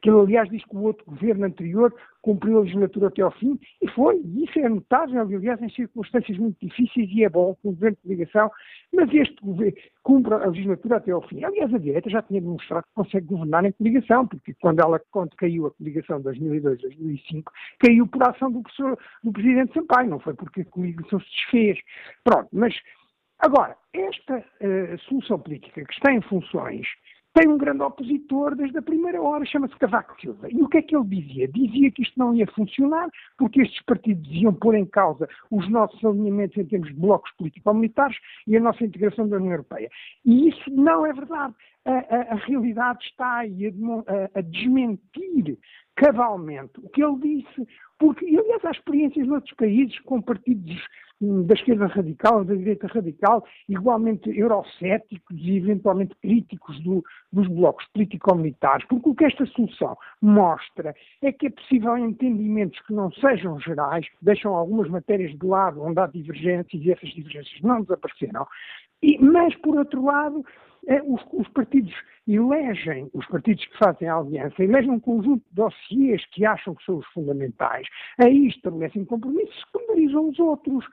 [0.00, 3.58] que ele, aliás, diz que o outro governo anterior cumpriu a legislatura até ao fim,
[3.80, 7.70] e foi, e isso é notável, aliás, em circunstâncias muito difíceis, e é bom, com
[7.70, 8.50] o governo de ligação,
[8.92, 11.42] mas este governo cumpre a legislatura até ao fim.
[11.44, 15.34] Aliás, a direita já tinha demonstrado que consegue governar em coligação, porque quando ela, quando
[15.36, 20.20] caiu a coligação de 2002, 2005, caiu por ação do, professor, do presidente Sampaio, não
[20.20, 21.78] foi porque a coligação se desfez.
[22.24, 22.74] Pronto, mas
[23.40, 26.88] Agora, esta uh, solução política que está em funções
[27.38, 30.48] tem um grande opositor desde a primeira hora, chama-se Cavaco Silva.
[30.50, 31.46] E o que é que ele dizia?
[31.46, 36.04] Dizia que isto não ia funcionar, porque estes partidos iam pôr em causa os nossos
[36.04, 39.88] alinhamentos em termos de blocos político-militares e a nossa integração da União Europeia.
[40.24, 41.54] E isso não é verdade.
[41.84, 45.56] A, a, a realidade está aí a, a, desmentir
[45.98, 47.68] cabalmente o que ele disse,
[47.98, 50.80] porque, aliás, há experiências noutros países com partidos
[51.20, 58.86] da esquerda radical, da direita radical, igualmente eurocéticos e eventualmente críticos do, dos blocos político-militares,
[58.86, 64.08] porque o que esta solução mostra é que é possível entendimentos que não sejam gerais,
[64.08, 68.46] que deixam algumas matérias de lado onde há divergências e essas divergências não desapareceram,
[69.02, 70.44] e, mas, por outro lado,
[71.04, 71.94] os, os, partidos
[72.26, 76.84] elegem, os partidos que fazem a aliança, elegem um conjunto de dossiês que acham que
[76.84, 77.86] são os fundamentais,
[78.18, 80.84] aí estabelecem compromissos secundarizam os outros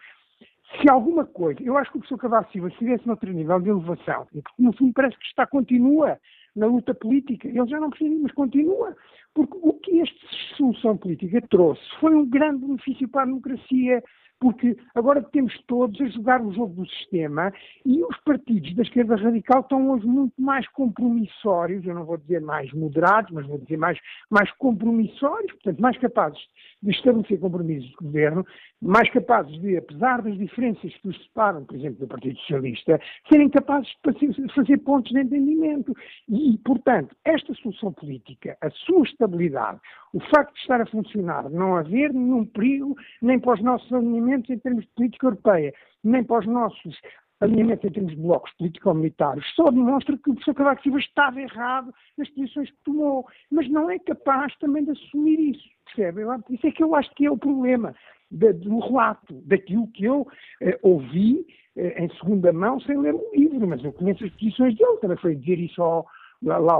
[0.81, 4.27] se alguma coisa, eu acho que o professor Cavaco Silva estivesse noutro nível de elevação,
[4.31, 6.19] porque no fundo parece que está, continua
[6.55, 7.47] na luta política.
[7.47, 8.95] Ele já não precisa, mas continua.
[9.33, 14.03] Porque o que esta solução política trouxe foi um grande benefício para a democracia,
[14.45, 17.51] porque agora temos todos a jogar o jogo do sistema
[17.83, 22.41] e os partidos da esquerda radical estão hoje muito mais compromissórios, eu não vou dizer
[22.41, 23.97] mais moderados, mas vou dizer mais,
[24.29, 26.39] mais compromissórios, portanto, mais capazes
[26.85, 28.45] de estabelecer compromissos de governo,
[28.81, 33.49] mais capazes de, apesar das diferenças que os separam, por exemplo, do Partido Socialista, serem
[33.49, 35.93] capazes de fazer pontos de entendimento.
[36.29, 39.79] E, portanto, esta solução política, a sua estabilidade,
[40.13, 44.49] o facto de estar a funcionar, não haver nenhum perigo nem para os nossos alinhamentos
[44.49, 45.73] em termos de política europeia,
[46.03, 46.95] nem para os nossos
[47.41, 51.93] alinhamentos em termos de blocos político-militários, só demonstra que o professor Cavaco Silva estava errado
[52.17, 56.21] nas posições que tomou, mas não é capaz também de assumir isso, percebe?
[56.49, 57.93] Isso é que eu acho que é o problema
[58.31, 60.27] do relato, daquilo que eu
[60.61, 61.45] eh, ouvi
[61.77, 65.17] eh, em segunda mão sem ler o livro, mas eu conheço as posições dele, também
[65.17, 66.05] foi dizer isso ao,
[66.43, 66.75] lá, lá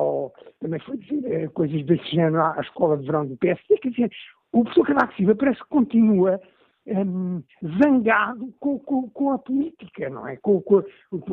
[0.60, 3.90] também foi dizer eh, coisas desse género à, à, escola de verão do PSD, quer
[3.90, 4.12] dizer,
[4.52, 6.42] o professor Cavaco Silva parece que continua
[6.88, 7.44] um,
[7.82, 10.38] zangado com, com, com, a política, não é?
[10.38, 10.84] Com, com,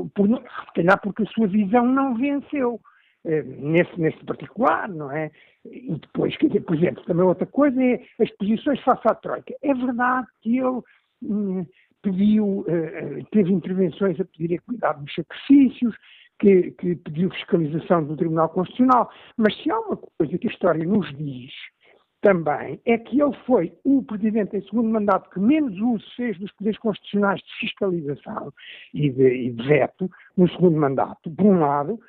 [0.09, 2.81] por, se calhar porque a sua visão não venceu.
[3.25, 5.31] Nesse, nesse particular, não é?
[5.65, 9.55] E depois, quer dizer, por exemplo, também outra coisa é as posições face à Troika.
[9.63, 10.83] É verdade que ele
[11.23, 11.65] hum,
[12.03, 15.95] pediu, uh, teve intervenções a pedir equidade nos sacrifícios,
[16.41, 20.85] que, que, pediu fiscalização do Tribunal Constitucional, mas se há uma coisa que a história
[20.85, 21.53] nos diz,
[22.23, 26.51] também é que ele foi o presidente em segundo mandato que menos uso fez dos
[26.53, 28.53] poderes constitucionais de fiscalização
[28.95, 32.01] e de, e de veto no segundo mandato, por um lado.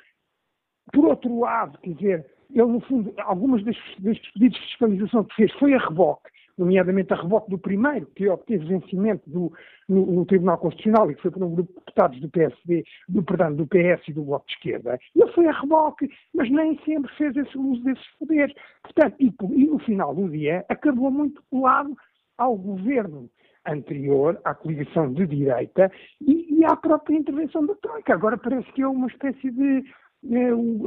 [0.92, 5.34] Por outro lado, quer dizer, ele, no fundo, algumas destes, destes pedidos de fiscalização que
[5.34, 9.52] fez foi a reboque nomeadamente a rebote do primeiro, que obteve vencimento do,
[9.88, 13.22] no, no, Tribunal Constitucional e que foi por um grupo de deputados do PSD, do,
[13.22, 14.98] perdão, do PS e do Bloco de Esquerda.
[15.14, 18.54] Ele foi a reboque, mas nem sempre fez esse uso desses poderes.
[18.82, 21.94] Portanto, e, e no final do dia acabou muito colado
[22.38, 23.28] ao governo
[23.66, 25.90] anterior, à coligação de direita
[26.20, 28.12] e, e à própria intervenção da Troika.
[28.12, 29.84] Agora parece que é uma espécie de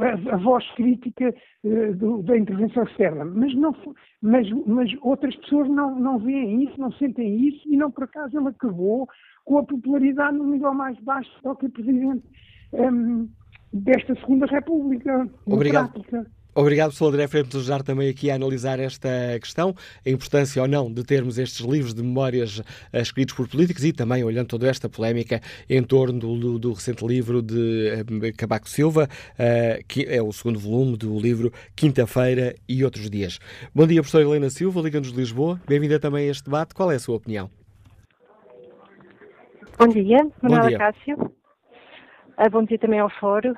[0.00, 1.34] a, a, voz crítica
[1.96, 3.74] do, da intervenção externa, mas, não,
[4.20, 8.38] mas, mas outras pessoas não, não veem isso, não sentem isso, e não por acaso
[8.38, 9.08] ele acabou
[9.44, 12.24] com a popularidade no nível mais baixo do que presidente
[12.72, 13.28] um, ehm,
[13.72, 16.04] desta Segunda República Obrigado.
[16.60, 19.08] Obrigado, professor André Freire, por nos ajudar também aqui a analisar esta
[19.40, 23.84] questão, a importância ou não de termos estes livros de memórias uh, escritos por políticos
[23.84, 25.40] e também olhando toda esta polémica
[25.70, 30.58] em torno do, do recente livro de uh, Cabaco Silva, uh, que é o segundo
[30.58, 33.38] volume do livro Quinta-feira e Outros Dias.
[33.72, 35.60] Bom dia, professora Helena Silva, Liga-nos de Lisboa.
[35.64, 36.74] Bem-vinda também a este debate.
[36.74, 37.48] Qual é a sua opinião?
[39.78, 41.32] Bom dia, Manuela Cássio.
[42.50, 43.54] bom dia também ao Fórum.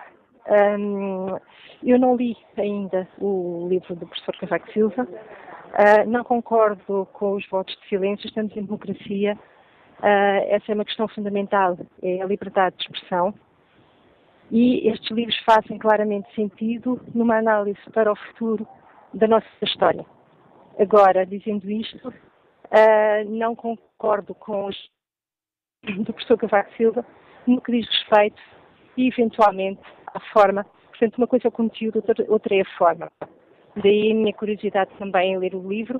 [0.48, 1.38] Um,
[1.82, 7.46] eu não li ainda o livro do professor Cavaco Silva, uh, não concordo com os
[7.48, 9.38] votos de silêncio, estamos em democracia,
[9.98, 13.34] uh, essa é uma questão fundamental, é a liberdade de expressão,
[14.50, 18.66] e estes livros fazem claramente sentido numa análise para o futuro
[19.14, 20.04] da nossa história.
[20.78, 24.76] Agora, dizendo isto, uh, não concordo com os
[25.82, 27.06] do professor Cavaco Silva
[27.46, 28.40] no que diz respeito,
[28.98, 29.80] eventualmente,
[30.14, 30.64] à forma
[31.00, 33.10] Portanto, uma coisa é o conteúdo, outra, outra é a forma.
[33.74, 35.98] Daí a minha curiosidade também em ler o livro,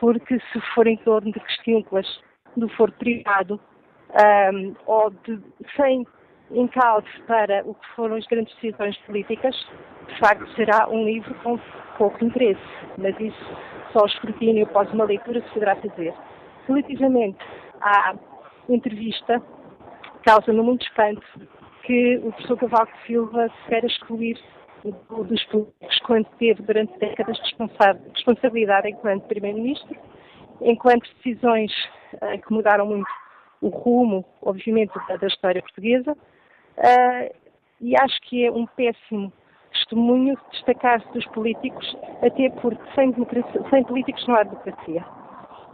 [0.00, 1.84] porque se for em torno de questões
[2.56, 3.60] do foro privado
[4.54, 5.38] um, ou de,
[5.76, 6.06] sem
[6.50, 9.54] encalço para o que foram as grandes decisões políticas,
[10.08, 11.60] de facto será um livro com
[11.98, 12.62] pouco interesse,
[12.96, 13.56] mas isso
[13.92, 16.14] só o escrutínio após uma leitura se poderá fazer.
[16.66, 17.44] Relativamente
[17.82, 18.14] à
[18.66, 19.42] entrevista,
[20.24, 21.22] causa-me muito espanto
[21.88, 24.38] que o professor Cavaco Silva se quer excluir
[24.84, 27.54] dos políticos quando teve durante décadas de
[28.14, 29.96] responsabilidade enquanto Primeiro-Ministro,
[30.60, 31.72] enquanto decisões
[32.12, 33.08] uh, que mudaram muito
[33.62, 37.34] o rumo, obviamente, da, história portuguesa, uh,
[37.80, 39.32] e acho que é um péssimo
[39.72, 43.14] testemunho destacar-se dos políticos, até porque sem,
[43.70, 45.04] sem políticos não há democracia.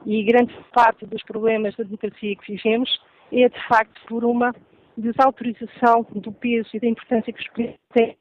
[0.06, 3.02] E grande parte dos problemas da democracia que vivemos
[3.32, 4.54] é, de facto, por uma
[4.96, 8.16] desautorização do peso e da importância que os políticos têm.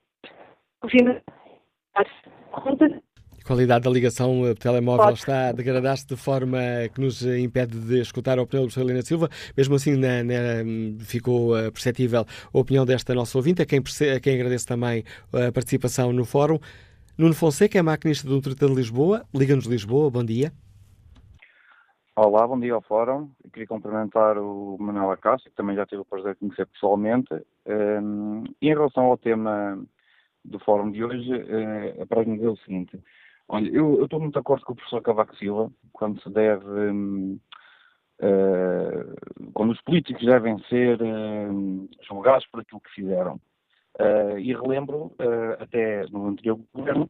[3.43, 5.19] A qualidade da ligação telemóvel Pode.
[5.19, 6.59] está a degradar-se de forma
[6.93, 8.81] que nos impede de escutar a opinião do Sr.
[8.81, 9.29] Helena Silva.
[9.55, 10.33] Mesmo assim, na, na,
[10.99, 15.51] ficou eh, perceptível a opinião desta nossa ouvinte, a quem, a quem agradeço também a
[15.51, 16.57] participação no fórum.
[17.17, 19.25] Nuno Fonseca é maquinista do Metropolitano de Lisboa.
[19.33, 20.09] Liga-nos de Lisboa.
[20.09, 20.51] Bom dia.
[22.15, 23.31] Olá, bom dia ao Fórum.
[23.51, 27.33] Queria cumprimentar o Manuel Acácio, que também já tive o prazer de conhecer pessoalmente.
[27.65, 29.83] Um, e em relação ao tema
[30.45, 33.01] do fórum de hoje, uh, a para dizer o seguinte.
[33.47, 36.67] Olha, eu estou muito de acordo com o professor Cavaco Silva quando se deve.
[36.67, 37.39] Um,
[38.21, 43.41] uh, quando os políticos devem ser uh, julgados por aquilo que fizeram.
[43.99, 45.15] Uh, e relembro,
[45.59, 47.09] até no anterior governo,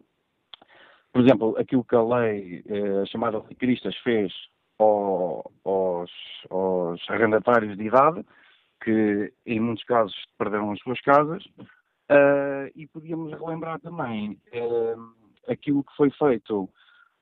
[1.12, 2.64] por exemplo, aquilo que a lei
[3.08, 4.32] chamada de Cristas fez
[4.80, 6.12] ao, aos,
[6.50, 8.26] aos arrendatários de idade,
[8.84, 11.44] que em muitos casos perderam as suas casas,
[12.76, 14.38] e podíamos relembrar também
[15.48, 16.70] aquilo que foi feito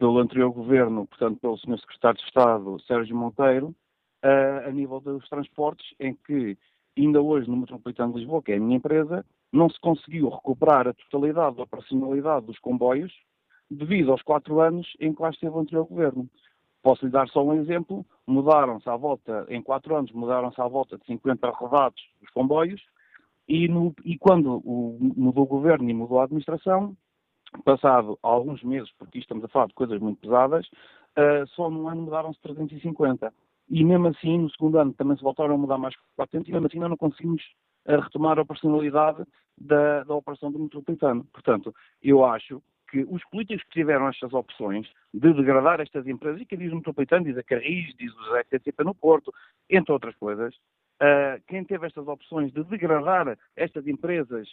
[0.01, 1.79] pelo anterior governo, portanto, pelo Sr.
[1.79, 3.67] Secretário de Estado, Sérgio Monteiro,
[4.23, 6.57] uh, a nível dos transportes, em que
[6.97, 10.87] ainda hoje no Metropolitano de Lisboa, que é a minha empresa, não se conseguiu recuperar
[10.87, 13.13] a totalidade da operacionalidade dos comboios
[13.69, 16.27] devido aos quatro anos em que lá esteve o anterior governo.
[16.81, 18.05] Posso lhe dar só um exemplo.
[18.25, 22.81] Mudaram-se à volta, em quatro anos, mudaram-se à volta de 50 rodados os comboios
[23.47, 26.95] e, no, e quando o, mudou o governo e mudou a administração,
[27.65, 32.03] passado alguns meses, porque estamos a falar de coisas muito pesadas, uh, só num ano
[32.03, 33.33] mudaram-se 350.
[33.69, 36.67] E mesmo assim, no segundo ano também se voltaram a mudar mais 400 e mesmo
[36.67, 37.43] assim não conseguimos
[37.87, 39.23] uh, retomar a personalidade
[39.57, 41.25] da, da operação do metropolitano.
[41.33, 42.61] Portanto, eu acho
[42.91, 46.75] que os políticos que tiveram estas opções de degradar estas empresas, e que diz o
[46.75, 49.33] metropolitano, diz a Carris, diz o José TCP no Porto,
[49.69, 50.53] entre outras coisas,
[51.01, 54.47] uh, quem teve estas opções de degradar estas empresas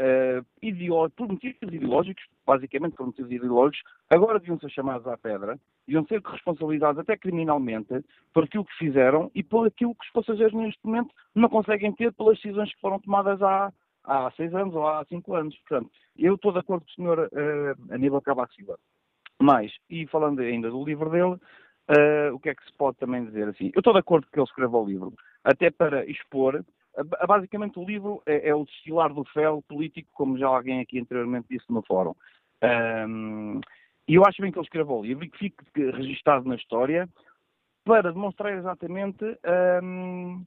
[0.00, 6.06] uh, por motivos ideológicos, basicamente por motivos ideológicos, agora deviam ser chamados à pedra, deviam
[6.06, 10.80] ser responsabilizados até criminalmente por aquilo que fizeram e por aquilo que os passageiros neste
[10.84, 13.70] momento não conseguem ter pelas decisões que foram tomadas há,
[14.04, 15.56] há seis anos ou há cinco anos.
[15.58, 18.78] Portanto, eu estou de acordo com o senhor uh, Aníbal Cavaco Silva.
[19.40, 23.24] Mas, e falando ainda do livro dele, uh, o que é que se pode também
[23.24, 23.70] dizer assim?
[23.74, 25.12] Eu estou de acordo que ele escreva o livro,
[25.44, 26.64] até para expor
[27.26, 31.48] Basicamente, o livro é, é, o destilar do fel político, como já alguém aqui anteriormente
[31.50, 32.14] disse no fórum.
[33.08, 33.60] Um,
[34.06, 37.08] e eu acho bem que ele escreva o livro e que fique registado na história
[37.84, 39.24] para demonstrar exatamente
[39.82, 40.44] um,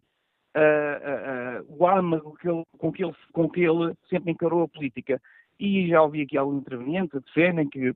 [1.68, 5.22] o âmago que ele, com, que ele, com que ele sempre encarou a política.
[5.60, 7.94] E já ouvi aqui alguns intervenientes que defendem que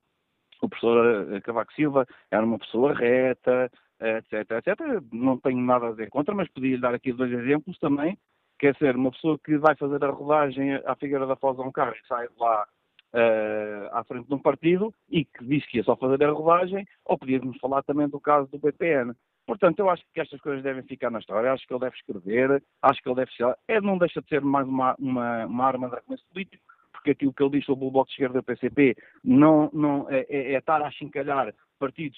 [0.61, 4.79] o professor eh, Cavaco Silva era uma pessoa reta, etc, etc.
[5.11, 8.17] Não tenho nada a dizer contra, mas podia dar aqui dois exemplos também
[8.61, 11.71] quer ser uma pessoa que vai fazer a rodagem à Figueira da Foz a um
[11.71, 12.67] carro e sai lá
[13.11, 16.85] uh, à frente de um partido e que diz que ia só fazer a rodagem,
[17.03, 19.13] ou podíamos falar também do caso do BPN.
[19.51, 22.63] Portanto, eu acho que estas coisas devem ficar na história, acho que ele deve escrever,
[22.81, 25.89] acho que ele deve ser, é, não deixa de ser mais uma, uma, uma arma
[25.89, 28.43] de arremesso político, porque aquilo que ele diz sobre o Bloco de Esquerda e o
[28.43, 32.17] PCP não, não, é, é, é estar a achincalhar partidos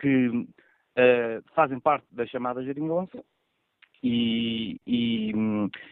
[0.00, 3.22] que uh, fazem parte da chamada geringonça,
[4.02, 5.34] e, e,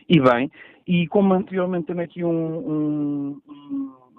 [0.09, 0.51] e bem.
[0.87, 3.43] E como anteriormente também aqui um, um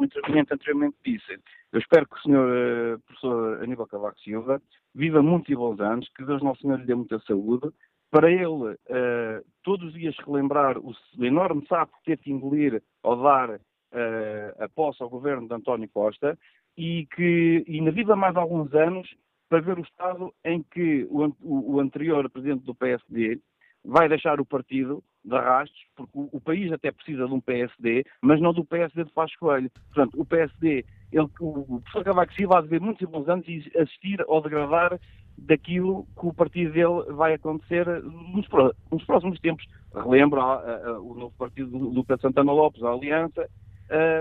[0.04, 1.40] interveniente anteriormente disse,
[1.72, 4.62] eu espero que o senhor uh, professor Aníbal Cavaco Silva
[4.94, 7.70] viva muitos e bons anos, que Deus Nosso Senhor lhe dê muita saúde,
[8.12, 13.22] para ele uh, todos os dias relembrar o enorme sapo que teve que engolir ao
[13.22, 16.38] dar uh, a posse ao governo de António Costa
[16.78, 19.08] e que ainda viva mais alguns anos
[19.48, 23.40] para ver o estado em que o, o anterior presidente do PSD
[23.84, 28.42] vai deixar o partido de arrastos, porque o, país até precisa de um PSD, mas
[28.42, 29.70] não do PSD de Passos Coelho.
[29.94, 34.24] Portanto, o PSD, ele, o, professor Cavaco Silva vai ver muitos bons anos e assistir
[34.28, 35.00] ao degradar
[35.38, 38.48] daquilo que o partido dele vai acontecer nos,
[38.92, 39.66] nos próximos tempos.
[39.94, 43.50] Relembro a, a, a, o novo partido do Lucas Santana Lopes, a Aliança,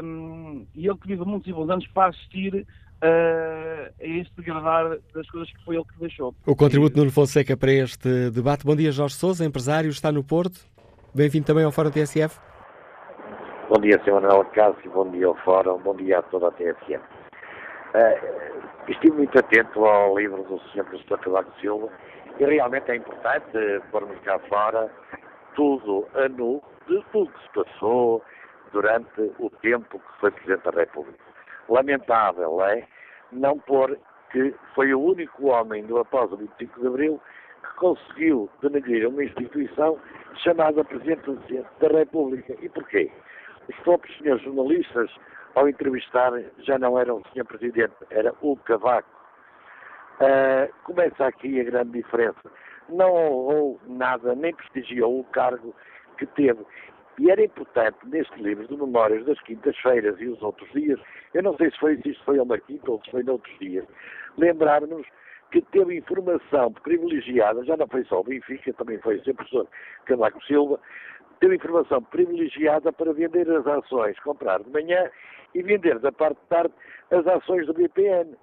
[0.02, 2.66] um, e ele que vive muitos bons anos para assistir
[3.02, 6.34] a este degradar das coisas que foi ele que deixou.
[6.46, 8.64] O contributo de Nuno Fonseca para este debate.
[8.64, 10.60] Bom dia, Jorge Sousa, empresário, está no Porto.
[11.14, 12.38] Bem-vindo também ao Fórum TSF.
[13.68, 14.14] Bom dia, Sr.
[14.14, 16.96] Manuel Cássio, bom dia ao Fórum, bom dia a toda a TSF.
[16.96, 20.84] Uh, estive muito atento ao livro do Sr.
[20.84, 21.88] Professor Cavaco Silva
[22.38, 23.58] e realmente é importante
[23.90, 24.90] pormos cá fora
[25.54, 28.22] tudo a nu de tudo que se passou
[28.72, 31.27] durante o tempo que foi Presidente da República
[31.68, 32.86] lamentável é
[33.32, 33.98] não pôr
[34.30, 37.20] que foi o único homem do após o 25 de Abril
[37.62, 39.98] que conseguiu denegrir uma instituição
[40.42, 41.30] chamada Presidente
[41.80, 42.54] da República.
[42.60, 43.10] E porquê?
[43.68, 45.10] Os próprios senhores jornalistas,
[45.54, 49.08] ao entrevistar, já não eram o senhor Presidente, era o Cavaco.
[50.20, 52.50] Uh, começa aqui a grande diferença.
[52.88, 55.74] Não honrou nada, nem prestigiou o cargo
[56.16, 56.64] que teve.
[57.18, 61.00] E era importante, neste livro de memórias das quintas-feiras e os outros dias,
[61.34, 63.84] eu não sei se foi se isto foi uma quinta ou se foi noutros dias,
[64.36, 65.04] lembrarmos
[65.50, 69.66] que teve informação privilegiada, já não foi só o Benfica, também foi o professor
[70.04, 70.78] Cavaco Silva,
[71.40, 75.10] ter informação privilegiada para vender as ações, comprar de manhã
[75.54, 76.74] e vender da parte de tarde
[77.10, 78.36] as ações do BPN.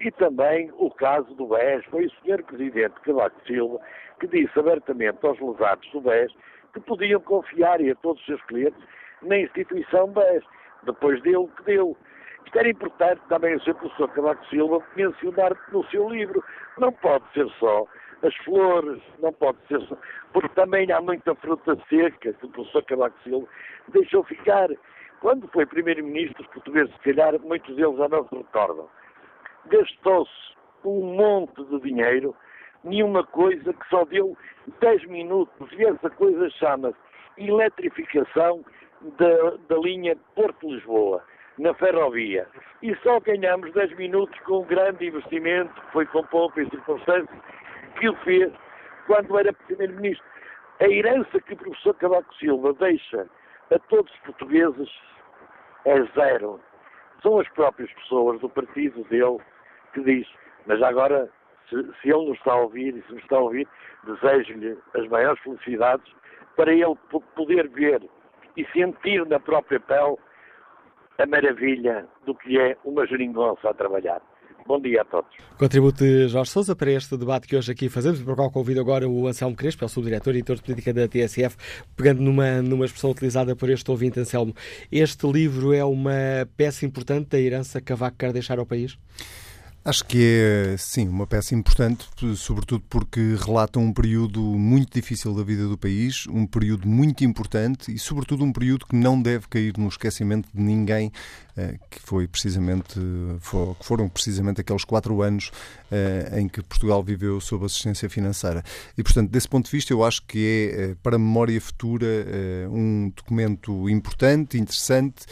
[0.00, 2.42] E também o caso do BES, foi o Sr.
[2.44, 3.80] Presidente Cavaco Silva
[4.20, 6.32] que disse abertamente aos lesados do BES
[6.72, 8.80] que podiam confiar e a todos os seus clientes
[9.22, 10.44] na instituição BES.
[10.84, 11.96] Depois deu que deu.
[12.44, 13.74] Isto era importante também o Sr.
[13.74, 16.42] Professor Cavaco Silva mencionar no seu livro.
[16.78, 17.86] Não pode ser só
[18.22, 19.96] as flores, não pode ser só.
[20.32, 23.46] Porque também há muita fruta seca que o professor Cavaco Silva
[23.88, 24.68] deixou ficar.
[25.20, 28.88] Quando foi Primeiro-Ministro, os portugueses, se calhar, muitos deles já não se recordam.
[29.66, 30.54] Gastou-se
[30.84, 32.34] um monte de dinheiro
[32.84, 34.36] nenhuma coisa que só deu
[34.80, 36.96] 10 minutos e essa coisa chama-se
[37.36, 38.64] eletrificação
[39.18, 41.22] da, da linha Porto-Lisboa,
[41.58, 42.46] na ferrovia.
[42.82, 47.42] E só ganhamos 10 minutos com um grande investimento, que foi com pouca circunstância,
[47.98, 48.52] que o fez
[49.06, 50.26] quando era Primeiro-Ministro.
[50.80, 53.26] A herança que o professor Cavaco Silva deixa
[53.70, 54.88] a todos os portugueses
[55.84, 56.60] é zero.
[57.22, 59.38] São as próprias pessoas do partido dele
[59.92, 60.28] que diz,
[60.66, 61.28] mas agora,
[61.68, 63.66] se, se ele nos está a ouvir e se nos está a ouvir,
[64.04, 66.12] desejo-lhe as maiores felicidades
[66.56, 66.96] para ele
[67.34, 68.02] poder ver
[68.56, 70.16] e sentir na própria pele
[71.18, 74.20] a maravilha do que é uma geringonça a trabalhar.
[74.66, 75.30] Bom dia a todos.
[75.58, 78.80] Contributo de Jorge Sousa para este debate que hoje aqui fazemos, para o qual convido
[78.80, 81.56] agora o Anselmo Crespo, é o subdiretor e editor de política da TSF,
[81.96, 84.52] pegando numa, numa expressão utilizada por este ouvinte, Anselmo.
[84.92, 88.98] Este livro é uma peça importante da herança que Cavaco quer deixar ao país?
[89.88, 95.42] Acho que é, sim, uma peça importante, sobretudo porque relata um período muito difícil da
[95.42, 99.72] vida do país, um período muito importante e, sobretudo, um período que não deve cair
[99.78, 101.10] no esquecimento de ninguém
[101.90, 105.50] que foi precisamente que foram precisamente aqueles quatro anos
[105.90, 108.62] eh, em que Portugal viveu sob assistência financeira.
[108.96, 112.06] E portanto desse ponto de vista eu acho que é eh, para a memória futura
[112.70, 115.24] um documento importante interessante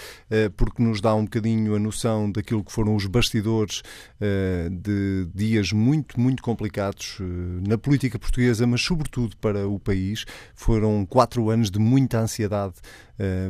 [0.56, 3.82] porque nos dá um bocadinho a noção daquilo que foram os bastidores
[4.70, 7.18] de dias muito muito complicados
[7.66, 10.24] na política portuguesa mas sobretudo para o país.
[10.54, 12.74] Foram quatro anos de muita ansiedade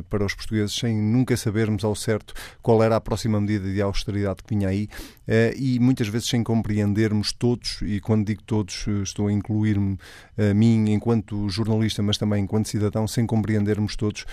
[0.09, 2.33] para os portugueses, sem nunca sabermos ao certo
[2.67, 4.89] qual era a próxima medida de austeridade que vinha aí
[5.25, 9.97] uh, e muitas vezes sem compreendermos todos, e quando digo todos, eh, estou a incluir-me
[10.37, 14.25] a mim enquanto jornalista, mas também enquanto cidadão, sem compreendermos todos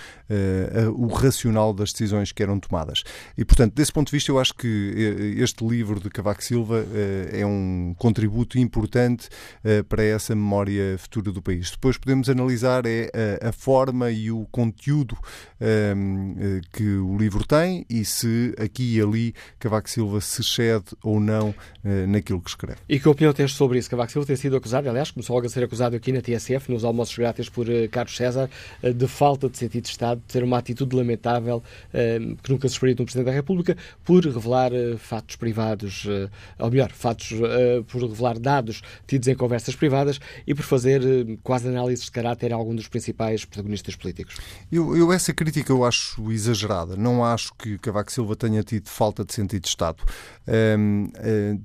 [0.95, 3.03] o racional das decisões que eram tomadas.
[3.37, 6.85] E, portanto, desse ponto de vista, eu acho que este livro de Cavaco Silva
[7.31, 9.29] é um contributo importante
[9.89, 11.71] para essa memória futura do país.
[11.71, 13.09] Depois podemos analisar é
[13.41, 15.17] a, forma e o conteúdo
[16.71, 18.24] que o livro tem e se
[18.57, 22.79] aqui e ali Cavaco Silva se cede ou não uh, naquilo que escreve.
[22.87, 23.89] E que opinião tens sobre isso?
[23.89, 26.83] Cavaco Silva tem sido acusado, aliás, começou logo a ser acusado aqui na TSF, nos
[26.83, 28.49] almoços grátis por uh, Carlos César,
[28.83, 31.63] uh, de falta de sentido de Estado, de ter uma atitude lamentável
[32.43, 36.05] que nunca se esperaria de um Presidente da República, por revelar fatos privados,
[36.59, 37.29] ou melhor, fatos,
[37.87, 41.01] por revelar dados tidos em conversas privadas e por fazer
[41.43, 44.35] quase análises de caráter a algum dos principais protagonistas políticos.
[44.71, 46.95] Eu, eu essa crítica eu acho exagerada.
[46.95, 50.03] Não acho que Cavaco Silva tenha tido falta de sentido de Estado.
[50.47, 51.63] Um, um,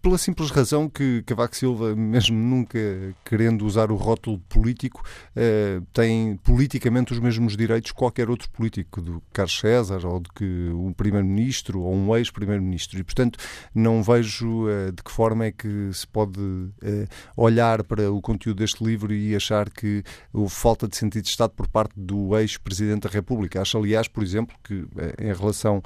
[0.00, 2.78] pela simples razão que Cavaco Silva, mesmo nunca
[3.24, 5.02] querendo usar o rótulo político,
[5.34, 10.30] eh, tem politicamente os mesmos direitos que qualquer outro político, do Carlos César ou do
[10.32, 12.98] que um primeiro-ministro ou um ex-primeiro-ministro.
[12.98, 13.38] E, portanto,
[13.74, 16.40] não vejo eh, de que forma é que se pode
[16.82, 21.30] eh, olhar para o conteúdo deste livro e achar que houve falta de sentido de
[21.30, 23.60] Estado por parte do ex-presidente da República.
[23.60, 24.86] Acho, aliás, por exemplo, que
[25.18, 25.82] em relação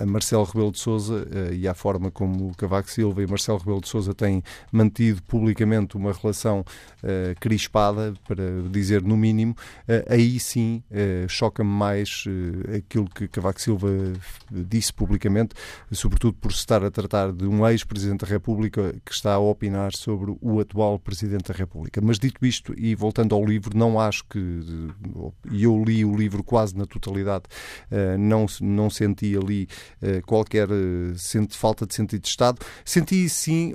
[0.00, 3.80] a, Marcelo Rebelo de Sousa e à forma como como Cavaco Silva e Marcelo Rebelo
[3.80, 10.40] de Sousa têm mantido publicamente uma relação uh, crispada, para dizer no mínimo, uh, aí
[10.40, 12.24] sim uh, choca-me mais
[12.76, 13.88] aquilo que Cavaco Silva
[14.50, 15.54] disse publicamente,
[15.92, 19.94] sobretudo por se estar a tratar de um ex-presidente da República que está a opinar
[19.94, 22.00] sobre o atual presidente da República.
[22.00, 24.60] Mas dito isto, e voltando ao livro, não acho que,
[25.50, 27.44] e eu li o livro quase na totalidade,
[28.18, 29.68] não, não senti ali
[30.26, 30.68] qualquer
[31.50, 32.58] falta de sentido Estado.
[32.84, 33.74] Senti, sim,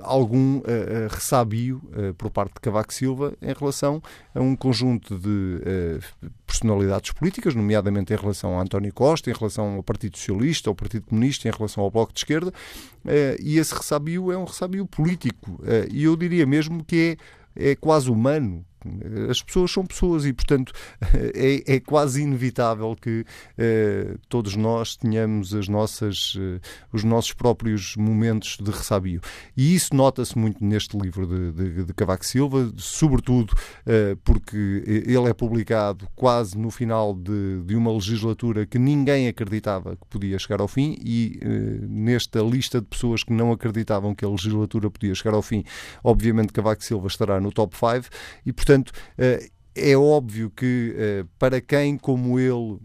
[0.00, 0.62] algum uh,
[1.10, 4.02] ressabio uh, por parte de Cavaco Silva em relação
[4.34, 9.76] a um conjunto de uh, personalidades políticas, nomeadamente em relação a António Costa, em relação
[9.76, 12.52] ao Partido Socialista, ao Partido Comunista, em relação ao Bloco de Esquerda,
[13.40, 15.60] e esse ressabio é um ressabio político.
[15.90, 17.18] E eu diria mesmo que
[17.56, 18.64] é, é quase humano
[19.30, 20.72] As pessoas são pessoas e, portanto,
[21.34, 23.24] é, é quase inevitável que
[23.56, 26.60] eh, todos nós tenhamos as nossas, eh,
[26.92, 29.20] os nossos próprios momentos de ressabio.
[29.56, 33.54] E isso nota-se muito neste livro de, de, de Cavaco Silva, sobretudo
[33.86, 39.96] eh, porque ele é publicado quase no final de, de, uma legislatura que ninguém acreditava
[39.96, 41.46] que podia chegar ao fim e eh,
[41.88, 45.64] nesta lista de pessoas que não acreditavam que a legislatura podia chegar ao fim,
[46.02, 48.08] obviamente Cavaco Silva estará no top 5
[48.44, 48.73] e, portanto,
[49.18, 52.78] eh, é óbvio que eh, para quem, como ele,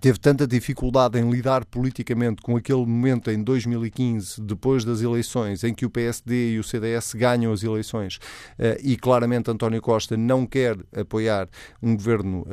[0.00, 5.74] teve tanta dificuldade em lidar politicamente com aquele momento em 2015, depois das eleições, em
[5.74, 8.18] que o PSD e o CDS ganham as eleições
[8.58, 11.48] eh, e claramente António Costa não quer apoiar
[11.82, 12.46] um governo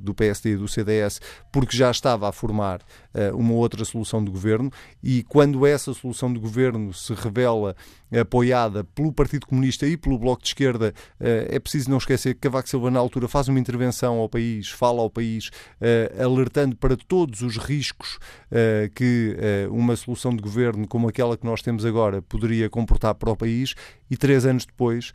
[0.00, 1.20] do PSD e do CDS
[1.52, 2.80] porque já estava a formar
[3.34, 4.70] uma outra solução de governo
[5.02, 7.74] e quando essa solução de governo se revela
[8.14, 12.40] apoiada pelo Partido Comunista e pelo Bloco de Esquerda, eh, é preciso não esquecer que
[12.40, 15.50] Cavaco Silva, na altura, faz uma intervenção ao país, fala ao país,
[15.80, 16.12] eh,
[16.66, 18.18] alertando para todos os riscos
[18.50, 19.36] eh, que
[19.70, 23.74] uma solução de governo como aquela que nós temos agora poderia comportar para o país
[24.08, 25.12] e três anos depois,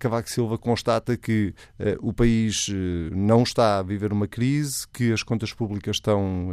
[0.00, 1.54] Cavaco Silva constata que
[2.00, 2.66] o país
[3.12, 6.48] não está a viver uma crise, que as contas públicas estão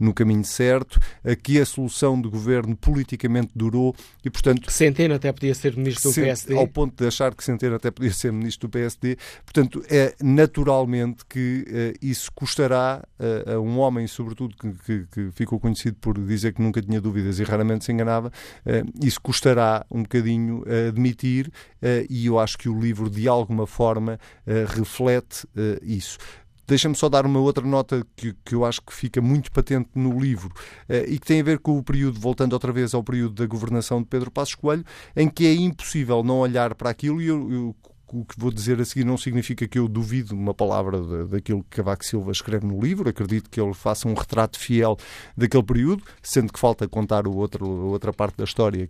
[0.00, 0.98] no caminho certo,
[1.42, 3.94] que a solução de governo politicamente durou
[4.24, 4.72] e, portanto...
[4.72, 6.56] Centena até podia ser ministro do PSD.
[6.56, 9.18] Ao ponto de achar que Centeno até podia ser ministro do PSD.
[9.44, 15.30] Portanto, é naturalmente que uh, isso custará uh, a um homem, sobretudo, que, que, que,
[15.32, 19.84] ficou conhecido por dizer que nunca tinha dúvidas e raramente se enganava, uh, isso custará
[19.90, 21.50] um bocadinho a admitir
[22.10, 24.18] e eu acho que o livro, de alguma forma,
[24.74, 25.46] reflete
[25.82, 26.18] isso.
[26.68, 30.20] Deixa-me só dar uma outra nota que, que eu acho que fica muito patente no
[30.20, 30.52] livro
[30.86, 33.46] eh, e que tem a ver com o período, voltando outra vez ao período da
[33.46, 34.84] governação de Pedro Passos Coelho,
[35.16, 37.76] em que é impossível não olhar para aquilo e eu, eu
[38.12, 41.62] o que vou dizer a seguir não significa que eu duvido uma palavra de, daquilo
[41.64, 43.08] que Cavaco Silva escreve no livro.
[43.08, 44.96] Acredito que ele faça um retrato fiel
[45.36, 48.88] daquele período, sendo que falta contar o outro, a outra parte da história,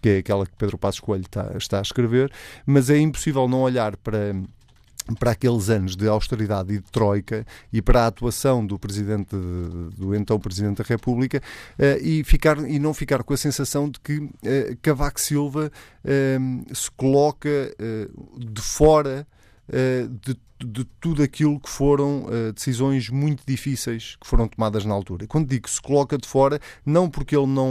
[0.00, 2.32] que é aquela que Pedro Passos Coelho está, está a escrever.
[2.66, 4.34] Mas é impossível não olhar para
[5.18, 9.36] para aqueles anos de austeridade e de troika e para a atuação do presidente
[9.96, 11.42] do então presidente da República
[11.78, 14.30] uh, e ficar e não ficar com a sensação de que uh,
[14.80, 15.70] Cavaco Silva
[16.04, 17.74] uh, se coloca
[18.36, 19.26] de fora
[20.22, 25.26] de de tudo aquilo que foram uh, decisões muito difíceis que foram tomadas na altura.
[25.26, 27.70] Quando digo se coloca de fora, não porque ele não,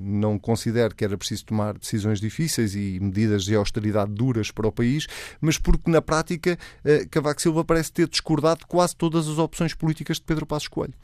[0.00, 4.72] não considere que era preciso tomar decisões difíceis e medidas de austeridade duras para o
[4.72, 5.06] país,
[5.40, 9.72] mas porque na prática uh, Cavaco Silva parece ter discordado de quase todas as opções
[9.72, 10.94] políticas de Pedro Passos Coelho.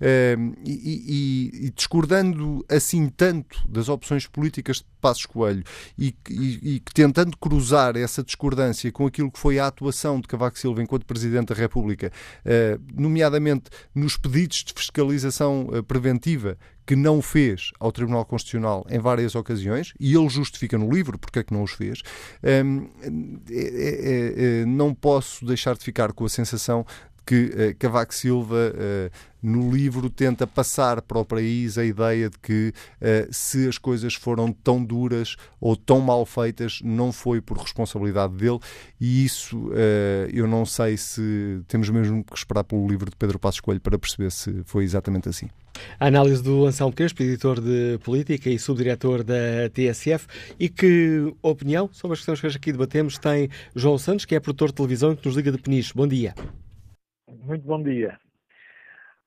[0.00, 5.64] Uh, e, e, e, discordando assim tanto das opções políticas de Passos Coelho
[5.98, 10.82] e, e tentando cruzar essa discordância com aquilo que foi a atuação de Cavaco Silva
[10.82, 12.12] enquanto Presidente da República,
[12.44, 16.56] eh, nomeadamente nos pedidos de fiscalização eh, preventiva
[16.86, 21.40] que não fez ao Tribunal Constitucional em várias ocasiões, e ele justifica no livro porque
[21.40, 22.02] é que não os fez,
[22.42, 22.86] ehm,
[23.50, 26.86] é, não posso deixar de ficar com a sensação
[27.26, 28.72] que Cavaco Silva,
[29.42, 34.14] no livro, tenta passar para o país a ideia de que uh, se as coisas
[34.14, 38.58] foram tão duras ou tão mal feitas, não foi por responsabilidade dele,
[39.00, 39.70] e isso
[40.32, 43.98] eu não sei se temos mesmo que esperar pelo livro de Pedro Passos Coelho para
[43.98, 45.48] perceber se foi exatamente assim.
[45.98, 50.26] A análise do Anselmo Crespo, editor de política e subdiretor da TSF,
[50.58, 54.40] e que opinião sobre as questões que hoje aqui debatemos tem João Santos, que é
[54.40, 55.92] produtor de televisão e que nos liga de Peniche.
[55.94, 56.34] Bom dia.
[57.44, 58.18] Muito bom dia.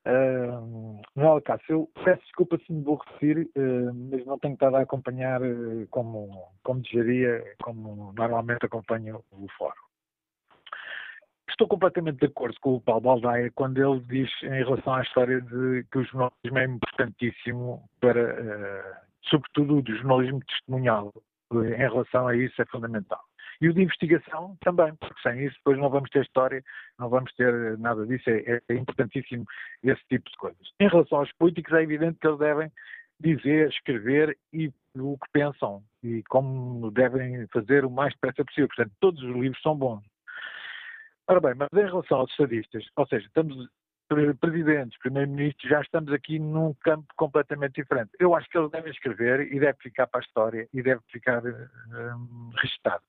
[0.04, 4.76] Uh, Manuel Cássio, eu peço desculpa se me vou repetir, uh, mas não tenho estado
[4.76, 9.74] a acompanhar uh, como, como desejaria, como normalmente acompanho o fórum.
[11.48, 15.40] Estou completamente de acordo com o Paulo Baldaia quando ele diz em relação à história
[15.40, 21.12] de que o jornalismo é importantíssimo para, uh, sobretudo o jornalismo testemunhal,
[21.52, 23.22] em relação a isso é fundamental.
[23.60, 26.62] E o de investigação também, porque sem isso depois não vamos ter história,
[26.98, 28.28] não vamos ter nada disso.
[28.28, 29.44] É, é importantíssimo
[29.82, 30.72] esse tipo de coisas.
[30.80, 32.72] Em relação aos políticos, é evidente que eles devem
[33.20, 38.68] dizer, escrever e o que pensam e como devem fazer o mais depressa possível.
[38.68, 40.02] Portanto, todos os livros são bons.
[41.28, 43.68] Ora bem, mas em relação aos estadistas, ou seja, estamos
[44.40, 48.10] presidentes, primeiros-ministros, já estamos aqui num campo completamente diferente.
[48.18, 51.42] Eu acho que eles devem escrever e deve ficar para a história e deve ficar
[51.44, 53.02] um, registado.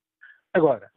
[0.54, 0.88] Agora,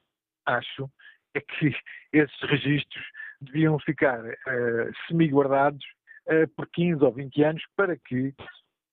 [0.46, 0.90] acho
[1.34, 1.76] é que
[2.14, 3.04] esses registros
[3.42, 5.84] deviam ficar uh, semi-guardados
[6.28, 8.34] uh, por 15 ou 20 anos para que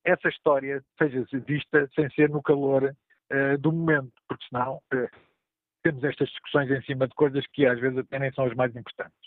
[0.05, 4.81] essa história seja vista sem ser no calor uh, do momento, porque senão
[5.83, 8.75] temos estas discussões em cima de coisas que às vezes até nem são as mais
[8.75, 9.19] importantes.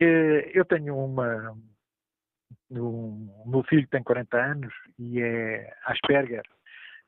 [0.00, 1.56] Eu tenho uma.
[2.70, 6.42] O meu filho tem 40 anos e é Asperger.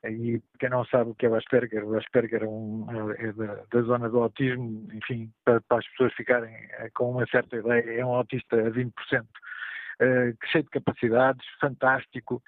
[0.05, 2.87] E quem não sabe o que é o Asperger, o Asperger é, um,
[3.19, 7.27] é da, da, zona do autismo, enfim, para, para, as pessoas ficarem eh, com uma
[7.27, 8.91] certa ideia, é um autista a 20%,
[9.23, 9.27] uh,
[10.53, 12.43] cheio de capacidades, fantástico,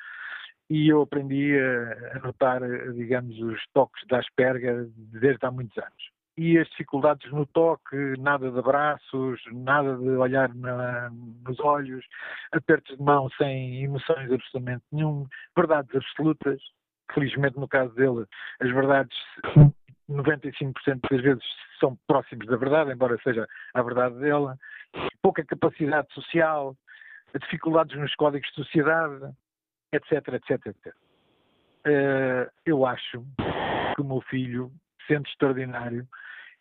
[0.71, 2.61] e eu aprendi a, notar,
[2.93, 8.49] digamos, os toques da Asperger desde há muitos anos e as dificuldades no toque, nada
[8.49, 12.07] de abraços, nada de olhar na, nos olhos,
[12.53, 15.27] apertos de mão sem emoções absolutamente nenhum,
[15.57, 16.63] verdades absolutas.
[17.13, 18.27] Felizmente, no caso dele,
[18.61, 19.17] as verdades,
[20.11, 21.45] 95% das vezes,
[21.81, 24.59] são próximos da verdade, embora seja a verdade dela.
[25.23, 26.77] Pouca capacidade social,
[27.39, 29.33] dificuldades nos códigos de sociedade,
[29.93, 30.95] etc, etc, etc.
[31.87, 33.25] Uh, eu acho
[33.95, 34.73] que o meu filho,
[35.07, 36.07] sendo extraordinário,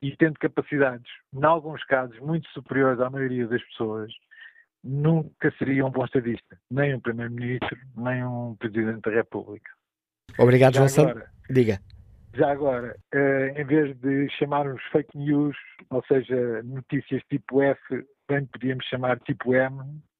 [0.02, 4.14] e tendo capacidades, em alguns casos, muito superiores à maioria das pessoas,
[4.84, 9.72] nunca seria um bom estadista, nem um Primeiro-Ministro, nem um Presidente da República.
[10.38, 11.80] Obrigado, já João agora, Diga.
[12.34, 15.56] Já agora, uh, em vez de chamarmos fake news,
[15.90, 19.76] ou seja, notícias tipo F, bem podíamos chamar tipo M,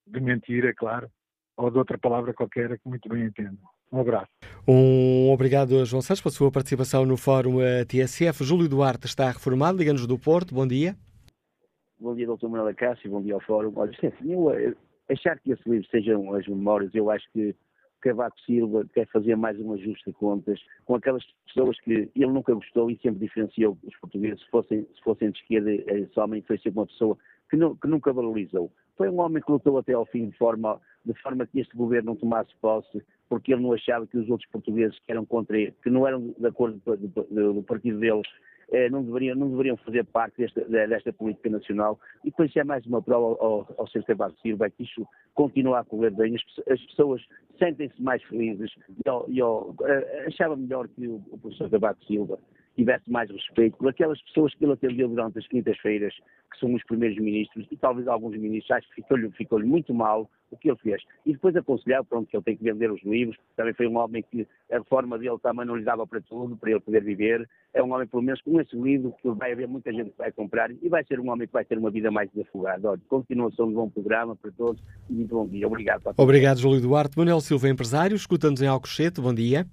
[0.06, 1.08] de mentira, claro,
[1.56, 3.58] ou de outra palavra qualquer que muito bem entendo.
[3.92, 4.28] Um abraço.
[4.66, 8.44] Um obrigado, João Santos, pela sua participação no Fórum eh, TSF.
[8.44, 10.54] Júlio Duarte está reformado, liga-nos do Porto.
[10.54, 10.94] Bom dia.
[11.98, 12.48] Bom dia, Dr.
[12.48, 13.72] Manuel Acácio, bom dia ao Fórum.
[13.76, 13.90] Olha,
[14.24, 14.74] eu, eh,
[15.08, 17.54] achar que esse livro sejam as memórias, eu acho que
[18.00, 22.54] Cavaco Silva quer fazer mais um ajuste de contas com aquelas pessoas que ele nunca
[22.54, 26.56] gostou e sempre diferenciou os portugueses, se fossem, se fossem de esquerda, esse homem foi
[26.58, 27.18] sempre uma pessoa
[27.50, 28.70] que, não, que nunca valorizou.
[28.96, 32.10] Foi um homem que lutou até ao fim de forma, de forma que este governo
[32.10, 35.74] não tomasse posse, porque ele não achava que os outros portugueses que eram contra ele,
[35.82, 38.22] que não eram de acordo do partido dele,
[38.90, 41.98] não, deveriam, não deveriam fazer parte desta, desta política nacional.
[42.22, 44.04] E depois é mais uma prova ao, ao Sr.
[44.04, 46.34] Cavaco Silva é que isto continua a correr bem.
[46.34, 47.22] As, as pessoas
[47.58, 48.70] sentem-se mais felizes.
[49.04, 52.38] Eu, eu, eh, achava melhor que o, o professor Cavaco Silva
[52.78, 56.84] tivesse mais respeito por aquelas pessoas que ele atendeu durante as quintas-feiras, que são os
[56.84, 60.78] primeiros ministros, e talvez alguns ministros, acho que ficou-lhe ficou muito mal o que ele
[60.78, 61.02] fez.
[61.26, 64.24] E depois aconselhar, pronto, que ele tem que vender os livros, também foi um homem
[64.30, 67.48] que a reforma dele também não lhe dava para tudo, para ele poder viver.
[67.74, 70.30] É um homem, pelo menos, com esse livro, que vai haver muita gente que vai
[70.30, 72.90] comprar, e vai ser um homem que vai ter uma vida mais desafogada.
[72.90, 74.80] Olha, continuação de bom programa para todos,
[75.10, 75.66] e muito bom dia.
[75.66, 76.02] Obrigado.
[76.16, 77.18] Obrigado, Júlio Duarte.
[77.18, 79.66] Manuel Silva, empresário, escuta-nos em Alcochete, bom dia.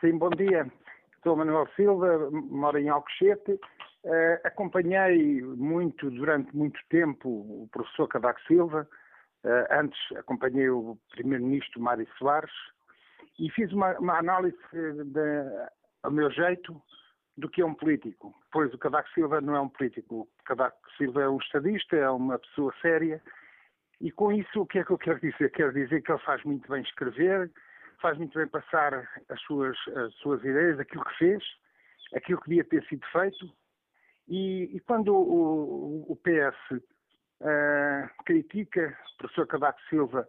[0.00, 0.70] Sim, bom dia.
[1.22, 3.52] Sou Manuel Silva, moro em Alcochete.
[4.04, 8.88] Uh, acompanhei muito, durante muito tempo, o professor Cavaco Silva.
[9.44, 12.52] Uh, antes acompanhei o primeiro-ministro Mário Soares
[13.38, 15.68] e fiz uma, uma análise de,
[16.02, 16.80] ao meu jeito
[17.36, 18.32] do que é um político.
[18.52, 20.20] Pois o Cavaco Silva não é um político.
[20.20, 23.20] O Cavaco Silva é um estadista, é uma pessoa séria.
[24.00, 25.50] E com isso, o que é que eu quero dizer?
[25.50, 27.50] Quero dizer que ele faz muito bem escrever,
[28.00, 31.44] faz muito bem passar as suas, as suas ideias, aquilo que fez,
[32.14, 33.52] aquilo que devia ter sido feito.
[34.28, 36.82] E, e quando o, o, PS uh,
[37.40, 40.28] eh, critica o professor Cavaco Silva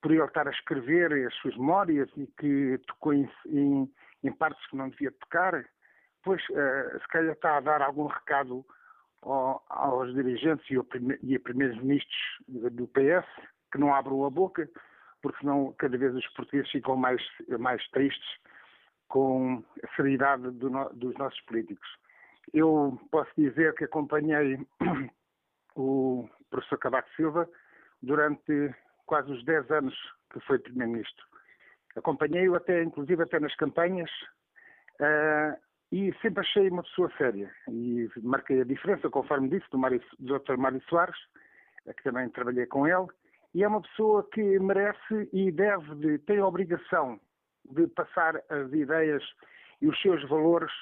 [0.00, 3.92] por ele estar a escrever as suas memórias e que tocou em, em,
[4.22, 5.64] em partes que não devia tocar,
[6.22, 8.64] pois uh, se calhar está a dar algum recado
[9.22, 13.26] ao, aos dirigentes e, ao prime, e a primeiros ministros do PS
[13.72, 14.68] que não abram a boca
[15.22, 17.22] porque senão cada vez os portugueses ficam mais,
[17.58, 18.28] mais tristes
[19.08, 21.88] com a seriedade do no, dos nossos políticos.
[22.54, 24.58] Eu posso dizer que acompanhei
[25.76, 27.48] o professor Cavaco Silva
[28.02, 28.74] durante
[29.06, 29.94] quase os 10 anos
[30.32, 31.24] que foi Primeiro-Ministro.
[31.96, 34.10] Acompanhei-o até, inclusive, até nas campanhas
[35.00, 35.58] uh,
[35.90, 37.52] e sempre achei uma pessoa séria.
[37.68, 40.56] E marquei a diferença, conforme disse, do, Mário, do Dr.
[40.56, 41.18] Mário Soares,
[41.96, 43.08] que também trabalhei com ele,
[43.54, 47.18] e é uma pessoa que merece e deve, de, tem a obrigação
[47.70, 49.22] de passar as ideias
[49.80, 50.72] e os seus valores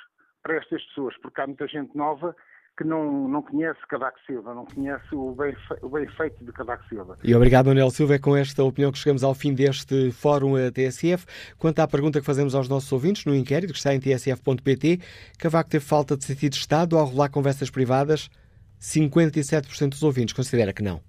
[0.42, 2.34] para estas pessoas, porque há muita gente nova
[2.76, 6.84] que não, não conhece Cavaco Silva, não conhece o bem, o bem feito de Cavaco
[6.88, 7.16] Silva.
[7.24, 8.14] E obrigado, Manuel Silva.
[8.14, 11.26] É com esta opinião que chegamos ao fim deste Fórum TSF.
[11.58, 15.00] Quanto à pergunta que fazemos aos nossos ouvintes no inquérito que está em tsf.pt,
[15.36, 18.30] Cavaco teve falta de sentido de Estado ao rolar conversas privadas?
[18.80, 21.00] 57% dos ouvintes considera que não.